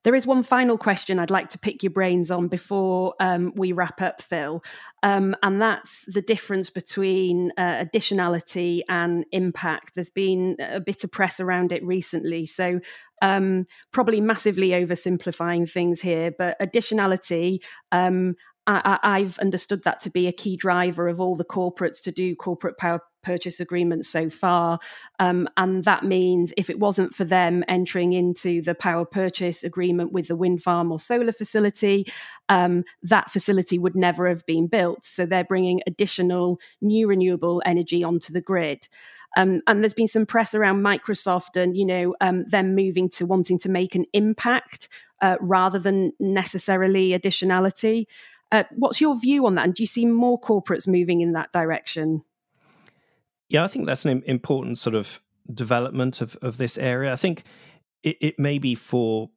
There 0.03 0.15
is 0.15 0.27
one 0.27 0.43
final 0.43 0.79
question 0.79 1.19
I'd 1.19 1.31
like 1.31 1.51
to 1.51 1.59
pick 1.59 1.83
your 1.83 1.93
brains 1.93 2.31
on 2.31 2.49
before 2.49 3.15
um, 3.21 3.53
we 3.55 3.73
wrap 3.73 4.01
up, 4.01 4.23
Phil, 4.23 4.65
um, 5.03 5.37
and 5.43 5.61
that's 5.61 6.07
the 6.07 6.23
difference 6.23 6.71
between 6.71 7.53
uh, 7.59 7.85
additionality 7.85 8.81
and 8.89 9.27
impact. 9.31 9.95
There's 9.95 10.09
been 10.09 10.57
a 10.59 10.81
bit 10.81 11.05
of 11.05 11.13
press 11.13 11.39
around 11.39 11.71
it 11.71 11.85
recently, 11.85 12.47
so 12.47 12.81
um, 13.21 13.67
probably 13.93 14.23
massively 14.23 14.71
oversimplifying 14.71 15.71
things 15.71 16.01
here, 16.01 16.33
but 16.37 16.59
additionality. 16.61 17.63
Um, 17.93 18.37
I, 18.67 19.21
have 19.21 19.39
understood 19.39 19.83
that 19.85 20.01
to 20.03 20.11
be 20.11 20.29
a 20.29 20.33
key 20.33 20.57
driver 20.57 21.09
of 21.09 21.21
all 21.21 21.35
the 21.35 21.45
corporates 21.45 22.01
to 22.03 22.13
do 22.13 22.37
corporate 22.37 22.79
power 22.79 23.03
purchase 23.23 23.61
agreements 23.61 24.09
so 24.09 24.31
far. 24.31 24.79
Um, 25.19 25.49
and 25.57 25.85
that 25.85 26.05
means 26.05 26.53
if 26.57 26.71
it 26.71 26.79
wasn't 26.79 27.15
for 27.15 27.25
them 27.25 27.65
entering 27.69 28.13
into 28.13 28.63
the 28.63 28.75
power 28.75 29.05
purchase 29.05 29.65
agreement 29.65 30.13
with 30.13 30.29
the 30.29 30.37
wind 30.37 30.63
farm 30.63 30.91
or 30.93 30.99
solar 30.99 31.33
facility, 31.33 32.07
um, 32.49 32.85
that 33.03 33.31
facility 33.31 33.79
would 33.79 33.97
never 33.97 34.29
have 34.29 34.45
been 34.47 34.67
built. 34.67 35.05
So 35.05 35.27
they're 35.27 35.45
bringing 35.45 35.81
additional 35.87 36.61
new 36.81 37.09
renewable 37.09 37.63
energy 37.65 38.03
onto 38.05 38.33
the 38.33 38.41
grid. 38.41 38.89
Um, 39.37 39.63
and 39.67 39.83
there's 39.83 39.95
been 39.95 40.09
some 40.09 40.27
press 40.27 40.55
around 40.55 40.83
Microsoft 40.83 41.61
and 41.61 41.77
you 41.77 41.87
know 41.87 42.15
um, 42.21 42.45
them 42.49 42.75
moving 42.75 43.09
to 43.11 43.27
wanting 43.27 43.59
to 43.61 43.69
make 43.69 43.95
an 43.95 44.05
impact 44.13 44.89
uh, 45.23 45.37
rather 45.41 45.79
than 45.79 46.13
necessarily 46.19 47.11
additionality. 47.11 48.07
Uh, 48.53 48.65
what's 48.73 49.01
your 49.01 49.19
view 49.19 49.47
on 49.47 49.55
that? 49.55 49.65
And 49.67 49.75
do 49.75 49.83
you 49.83 49.87
see 49.87 50.07
more 50.07 50.41
corporates 50.41 50.89
moving 50.89 51.21
in 51.21 51.33
that 51.33 51.53
direction? 51.53 52.23
Yeah, 53.51 53.65
I 53.65 53.67
think 53.67 53.87
that's 53.87 54.07
an 54.07 54.23
important 54.27 54.79
sort 54.79 54.95
of 54.95 55.21
development 55.53 56.21
of, 56.21 56.37
of 56.41 56.57
this 56.57 56.79
area. 56.79 57.13
I 57.13 57.17
think 57.17 57.43
it, 58.05 58.17
it 58.21 58.39
may 58.39 58.59
be 58.59 58.77
for 58.77 59.29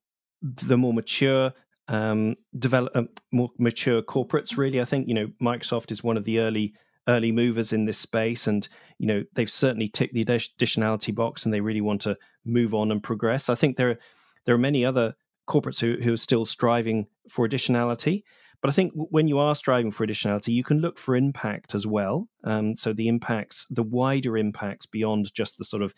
the 0.41 0.77
more 0.77 0.93
mature 0.93 1.51
um, 1.87 2.35
develop 2.57 2.95
uh, 2.95 3.03
more 3.31 3.49
mature 3.57 4.03
corporates. 4.03 4.55
Really, 4.55 4.79
I 4.79 4.85
think 4.85 5.07
you 5.07 5.15
know 5.15 5.27
Microsoft 5.41 5.91
is 5.91 6.03
one 6.03 6.15
of 6.15 6.25
the 6.25 6.39
early 6.39 6.75
early 7.07 7.31
movers 7.31 7.73
in 7.73 7.85
this 7.85 7.97
space, 7.97 8.45
and 8.45 8.67
you 8.99 9.07
know 9.07 9.23
they've 9.33 9.49
certainly 9.49 9.89
ticked 9.89 10.13
the 10.13 10.23
additionality 10.23 11.13
box, 11.13 11.43
and 11.43 11.53
they 11.53 11.59
really 11.59 11.81
want 11.81 12.01
to 12.01 12.15
move 12.45 12.73
on 12.73 12.91
and 12.91 13.01
progress. 13.03 13.49
I 13.49 13.55
think 13.55 13.77
there 13.77 13.89
are 13.89 13.97
there 14.45 14.55
are 14.55 14.59
many 14.59 14.85
other 14.85 15.15
corporates 15.49 15.79
who, 15.79 16.01
who 16.01 16.13
are 16.13 16.17
still 16.17 16.45
striving 16.45 17.07
for 17.29 17.47
additionality. 17.47 18.23
But 18.63 18.69
I 18.69 18.73
think 18.73 18.93
when 18.95 19.27
you 19.27 19.39
are 19.39 19.55
striving 19.55 19.91
for 19.91 20.07
additionality, 20.07 20.53
you 20.53 20.63
can 20.63 20.79
look 20.79 20.97
for 20.97 21.17
impact 21.17 21.75
as 21.75 21.85
well. 21.85 22.29
Um, 22.45 22.77
so 22.77 22.93
the 22.93 23.09
impacts, 23.09 23.67
the 23.69 23.83
wider 23.83 24.37
impacts 24.37 24.85
beyond 24.85 25.33
just 25.33 25.57
the 25.57 25.65
sort 25.65 25.83
of 25.83 25.93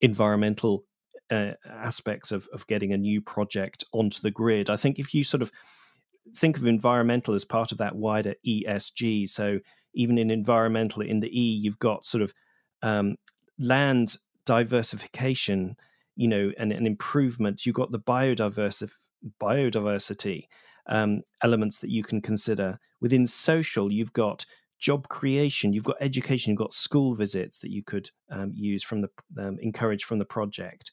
environmental 0.00 0.84
uh, 1.30 1.52
aspects 1.64 2.32
of, 2.32 2.48
of 2.52 2.66
getting 2.66 2.92
a 2.92 2.98
new 2.98 3.20
project 3.20 3.84
onto 3.92 4.20
the 4.20 4.32
grid. 4.32 4.68
I 4.68 4.74
think 4.74 4.98
if 4.98 5.14
you 5.14 5.22
sort 5.22 5.40
of 5.40 5.52
think 6.34 6.56
of 6.56 6.66
environmental 6.66 7.32
as 7.32 7.44
part 7.44 7.70
of 7.70 7.78
that 7.78 7.94
wider 7.94 8.34
ESG, 8.44 9.28
so 9.28 9.60
even 9.94 10.18
in 10.18 10.32
environmental, 10.32 11.02
in 11.02 11.20
the 11.20 11.40
E, 11.40 11.60
you've 11.62 11.78
got 11.78 12.04
sort 12.04 12.22
of 12.22 12.34
um, 12.82 13.18
land 13.56 14.16
diversification, 14.46 15.76
you 16.16 16.26
know, 16.26 16.50
and 16.58 16.72
an 16.72 16.88
improvement. 16.88 17.64
You've 17.64 17.76
got 17.76 17.92
the 17.92 18.00
biodiversity, 18.00 18.90
biodiversity 19.40 20.46
um, 20.86 21.22
elements 21.42 21.78
that 21.78 21.90
you 21.90 22.02
can 22.02 22.20
consider. 22.20 22.78
Within 23.00 23.26
social, 23.26 23.92
you've 23.92 24.12
got 24.12 24.44
job 24.78 25.08
creation, 25.08 25.72
you've 25.72 25.84
got 25.84 25.96
education, 26.00 26.50
you've 26.50 26.58
got 26.58 26.74
school 26.74 27.14
visits 27.14 27.58
that 27.58 27.70
you 27.70 27.82
could 27.82 28.10
um, 28.30 28.52
use 28.54 28.82
from 28.82 29.02
the 29.02 29.10
um, 29.38 29.58
encourage 29.60 30.04
from 30.04 30.18
the 30.18 30.24
project. 30.24 30.90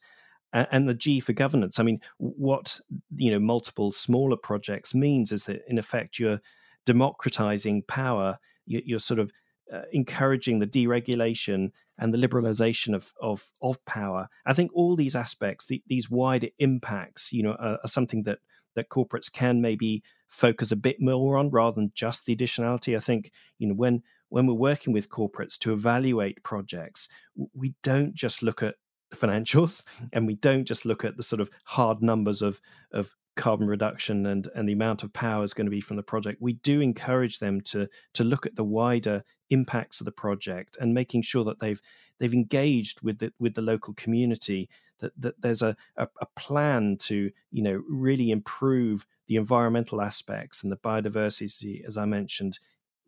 and 0.54 0.88
the 0.88 0.94
G 0.94 1.20
for 1.20 1.34
governance. 1.34 1.80
I 1.80 1.84
mean, 1.84 2.00
what 2.18 2.80
you 3.16 3.32
know, 3.32 3.40
multiple 3.40 3.92
smaller 3.92 4.38
projects 4.38 4.94
means 4.94 5.32
is 5.32 5.46
that 5.46 5.62
in 5.68 5.78
effect 5.78 6.20
you're 6.20 6.42
democratizing 6.88 7.84
power. 7.84 8.40
You're 8.66 9.00
sort 9.00 9.20
of 9.20 9.32
uh, 9.74 9.82
encouraging 9.92 10.60
the 10.60 10.68
deregulation 10.68 11.72
and 11.98 12.14
the 12.14 12.18
liberalization 12.18 12.96
of, 12.96 13.14
of 13.22 13.52
of 13.62 13.84
power. 13.86 14.30
I 14.46 14.54
think 14.54 14.72
all 14.74 14.96
these 14.96 15.16
aspects, 15.16 15.66
the, 15.66 15.84
these 15.88 16.10
wider 16.10 16.48
impacts, 16.60 17.34
you 17.34 17.44
know, 17.44 17.54
are, 17.54 17.80
are, 17.84 17.88
something 17.88 18.24
that 18.24 18.40
that 18.76 18.90
corporates 18.90 19.32
can 19.32 19.62
maybe 19.62 20.04
focus 20.28 20.72
a 20.72 20.76
bit 20.76 21.02
more 21.02 21.38
on 21.38 21.50
rather 21.50 21.76
than 21.76 21.92
just 21.94 22.26
the 22.26 22.36
additionality. 22.36 22.96
I 22.96 23.00
think 23.00 23.32
you 23.58 23.68
know 23.68 23.76
when 23.76 24.04
when 24.30 24.46
we're 24.46 24.54
working 24.54 24.94
with 24.94 25.10
corporates 25.10 25.58
to 25.60 25.74
evaluate 25.74 26.44
projects, 26.44 27.08
we 27.54 27.76
don't 27.84 28.14
just 28.14 28.44
look 28.44 28.62
at 28.62 28.76
the 29.10 29.18
financials 29.18 29.84
and 30.14 30.28
we 30.28 30.36
don't 30.36 30.66
just 30.66 30.86
look 30.86 31.04
at 31.04 31.18
the 31.18 31.24
sort 31.24 31.42
of 31.42 31.50
hard 31.66 32.02
numbers 32.02 32.42
of 32.42 32.62
of 32.92 33.16
carbon 33.38 33.68
reduction 33.68 34.26
and 34.26 34.50
and 34.56 34.68
the 34.68 34.74
amount 34.74 35.04
of 35.04 35.14
power 35.14 35.44
is 35.44 35.54
going 35.54 35.66
to 35.66 35.72
be 35.72 35.82
from 35.82 35.98
the 35.98 36.04
project 36.04 36.42
we 36.42 36.54
do 36.54 36.82
encourage 36.82 37.40
them 37.40 37.62
to 37.62 37.88
to 38.14 38.24
look 38.24 38.46
at 38.46 38.56
the 38.56 38.64
wider 38.64 39.24
impacts 39.50 40.02
of 40.02 40.06
the 40.06 40.12
project 40.12 40.78
and 40.80 40.94
making 40.94 41.22
sure 41.22 41.44
that 41.44 41.60
they've 41.60 41.82
they've 42.20 42.34
engaged 42.34 43.02
with 43.02 43.20
the 43.20 43.32
with 43.40 43.54
the 43.54 43.62
local 43.62 43.94
community 43.94 44.70
that 45.00 45.12
that 45.22 45.40
there's 45.42 45.62
a, 45.62 45.76
a, 45.96 46.08
a 46.22 46.26
plan 46.36 46.98
to 46.98 47.32
you 47.52 47.64
know 47.64 47.82
really 47.88 48.32
improve 48.32 49.06
the 49.28 49.36
environmental 49.36 50.02
aspects 50.02 50.64
and 50.64 50.72
the 50.72 50.78
biodiversity 50.78 51.86
as 51.86 51.98
i 51.98 52.06
mentioned 52.06 52.60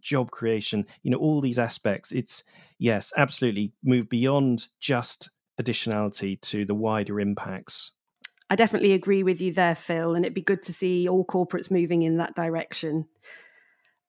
job 0.01 0.31
creation 0.31 0.85
you 1.03 1.11
know 1.11 1.17
all 1.17 1.41
these 1.41 1.59
aspects 1.59 2.11
it's 2.13 2.43
yes 2.77 3.11
absolutely 3.17 3.73
move 3.83 4.07
beyond 4.07 4.67
just 4.79 5.29
additionality 5.59 6.39
to 6.41 6.65
the 6.65 6.73
wider 6.73 7.19
impacts. 7.19 7.91
I 8.49 8.55
definitely 8.55 8.93
agree 8.93 9.23
with 9.23 9.41
you 9.41 9.53
there, 9.53 9.75
Phil, 9.75 10.15
and 10.15 10.25
it'd 10.25 10.33
be 10.33 10.41
good 10.41 10.63
to 10.63 10.73
see 10.73 11.07
all 11.07 11.25
corporates 11.25 11.69
moving 11.69 12.01
in 12.01 12.17
that 12.17 12.35
direction. 12.35 13.07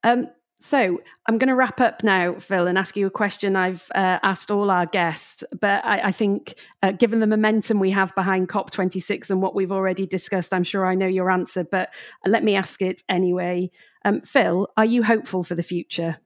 Um, 0.02 0.28
So 0.62 1.00
I'm 1.26 1.38
going 1.38 1.48
to 1.48 1.54
wrap 1.54 1.80
up 1.80 2.04
now, 2.04 2.34
Phil, 2.34 2.66
and 2.66 2.76
ask 2.76 2.94
you 2.94 3.06
a 3.06 3.10
question 3.10 3.56
I've 3.56 3.90
uh, 3.94 4.18
asked 4.22 4.50
all 4.50 4.70
our 4.70 4.84
guests. 4.84 5.42
But 5.58 5.82
I, 5.86 6.08
I 6.08 6.12
think, 6.12 6.54
uh, 6.82 6.92
given 6.92 7.20
the 7.20 7.26
momentum 7.26 7.80
we 7.80 7.90
have 7.92 8.14
behind 8.14 8.50
COP26 8.50 9.30
and 9.30 9.40
what 9.40 9.54
we've 9.54 9.72
already 9.72 10.06
discussed, 10.06 10.52
I'm 10.52 10.62
sure 10.62 10.84
I 10.84 10.94
know 10.94 11.06
your 11.06 11.30
answer. 11.30 11.64
But 11.64 11.94
let 12.26 12.44
me 12.44 12.56
ask 12.56 12.82
it 12.82 13.02
anyway. 13.08 13.70
Um, 14.04 14.20
Phil, 14.20 14.68
are 14.76 14.84
you 14.84 15.02
hopeful 15.02 15.42
for 15.42 15.54
the 15.54 15.62
future? 15.62 16.18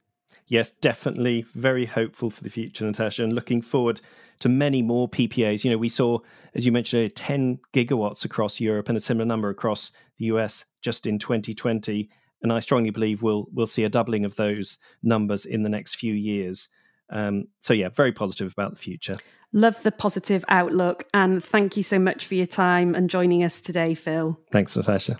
Yes, 0.48 0.72
definitely. 0.72 1.46
Very 1.54 1.86
hopeful 1.86 2.28
for 2.28 2.42
the 2.42 2.50
future, 2.50 2.84
Natasha, 2.84 3.22
and 3.22 3.32
looking 3.32 3.62
forward 3.62 4.00
to 4.40 4.48
many 4.48 4.82
more 4.82 5.08
PPAs. 5.08 5.64
You 5.64 5.70
know, 5.70 5.78
we 5.78 5.88
saw, 5.88 6.18
as 6.54 6.66
you 6.66 6.72
mentioned, 6.72 7.14
10 7.14 7.58
gigawatts 7.72 8.24
across 8.24 8.60
Europe 8.60 8.88
and 8.88 8.96
a 8.96 9.00
similar 9.00 9.24
number 9.24 9.48
across 9.48 9.92
the 10.16 10.26
US 10.26 10.64
just 10.80 11.06
in 11.06 11.18
2020 11.18 12.08
and 12.44 12.52
I 12.52 12.60
strongly 12.60 12.90
believe 12.90 13.22
we'll 13.22 13.48
we'll 13.52 13.66
see 13.66 13.82
a 13.82 13.88
doubling 13.88 14.24
of 14.24 14.36
those 14.36 14.78
numbers 15.02 15.46
in 15.46 15.64
the 15.64 15.68
next 15.68 15.96
few 15.96 16.14
years. 16.14 16.68
Um, 17.10 17.48
so 17.58 17.74
yeah, 17.74 17.88
very 17.88 18.12
positive 18.12 18.52
about 18.52 18.70
the 18.70 18.78
future. 18.78 19.16
Love 19.52 19.82
the 19.82 19.90
positive 19.90 20.44
outlook, 20.48 21.04
and 21.14 21.42
thank 21.42 21.76
you 21.76 21.82
so 21.82 21.98
much 21.98 22.26
for 22.26 22.34
your 22.34 22.46
time 22.46 22.94
and 22.94 23.08
joining 23.08 23.42
us 23.42 23.60
today, 23.60 23.94
Phil. 23.94 24.38
Thanks, 24.52 24.76
Natasha. 24.76 25.18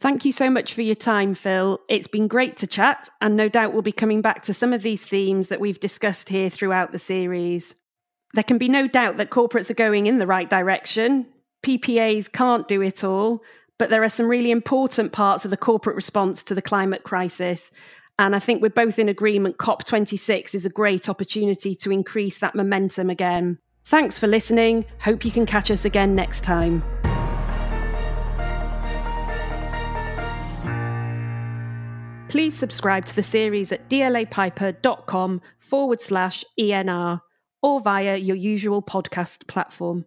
Thank 0.00 0.24
you 0.24 0.32
so 0.32 0.50
much 0.50 0.74
for 0.74 0.82
your 0.82 0.96
time, 0.96 1.34
Phil. 1.34 1.80
It's 1.88 2.08
been 2.08 2.26
great 2.26 2.56
to 2.58 2.66
chat, 2.66 3.08
and 3.20 3.36
no 3.36 3.48
doubt 3.48 3.72
we'll 3.72 3.82
be 3.82 3.92
coming 3.92 4.20
back 4.20 4.42
to 4.42 4.54
some 4.54 4.72
of 4.72 4.82
these 4.82 5.06
themes 5.06 5.48
that 5.48 5.60
we've 5.60 5.80
discussed 5.80 6.28
here 6.28 6.50
throughout 6.50 6.92
the 6.92 6.98
series. 6.98 7.76
There 8.34 8.42
can 8.42 8.58
be 8.58 8.68
no 8.68 8.88
doubt 8.88 9.16
that 9.18 9.30
corporates 9.30 9.70
are 9.70 9.74
going 9.74 10.06
in 10.06 10.18
the 10.18 10.26
right 10.26 10.50
direction. 10.50 11.26
PPAs 11.64 12.30
can't 12.30 12.66
do 12.66 12.82
it 12.82 13.04
all, 13.04 13.44
but 13.78 13.90
there 13.90 14.02
are 14.02 14.08
some 14.08 14.26
really 14.26 14.50
important 14.50 15.12
parts 15.12 15.44
of 15.44 15.52
the 15.52 15.56
corporate 15.56 15.94
response 15.94 16.42
to 16.44 16.54
the 16.54 16.60
climate 16.60 17.04
crisis. 17.04 17.70
And 18.18 18.34
I 18.34 18.40
think 18.40 18.60
we're 18.60 18.70
both 18.70 18.98
in 18.98 19.08
agreement 19.08 19.58
COP26 19.58 20.52
is 20.52 20.66
a 20.66 20.70
great 20.70 21.08
opportunity 21.08 21.76
to 21.76 21.92
increase 21.92 22.38
that 22.38 22.56
momentum 22.56 23.08
again. 23.08 23.58
Thanks 23.84 24.18
for 24.18 24.26
listening. 24.26 24.84
Hope 24.98 25.24
you 25.24 25.30
can 25.30 25.46
catch 25.46 25.70
us 25.70 25.84
again 25.84 26.16
next 26.16 26.42
time. 26.42 26.82
Please 32.28 32.58
subscribe 32.58 33.04
to 33.04 33.14
the 33.14 33.22
series 33.22 33.70
at 33.70 33.88
dlapiper.com 33.88 35.40
forward 35.60 36.00
slash 36.00 36.44
ENR 36.58 37.20
or 37.64 37.80
via 37.80 38.18
your 38.18 38.36
usual 38.36 38.82
podcast 38.82 39.46
platform. 39.46 40.04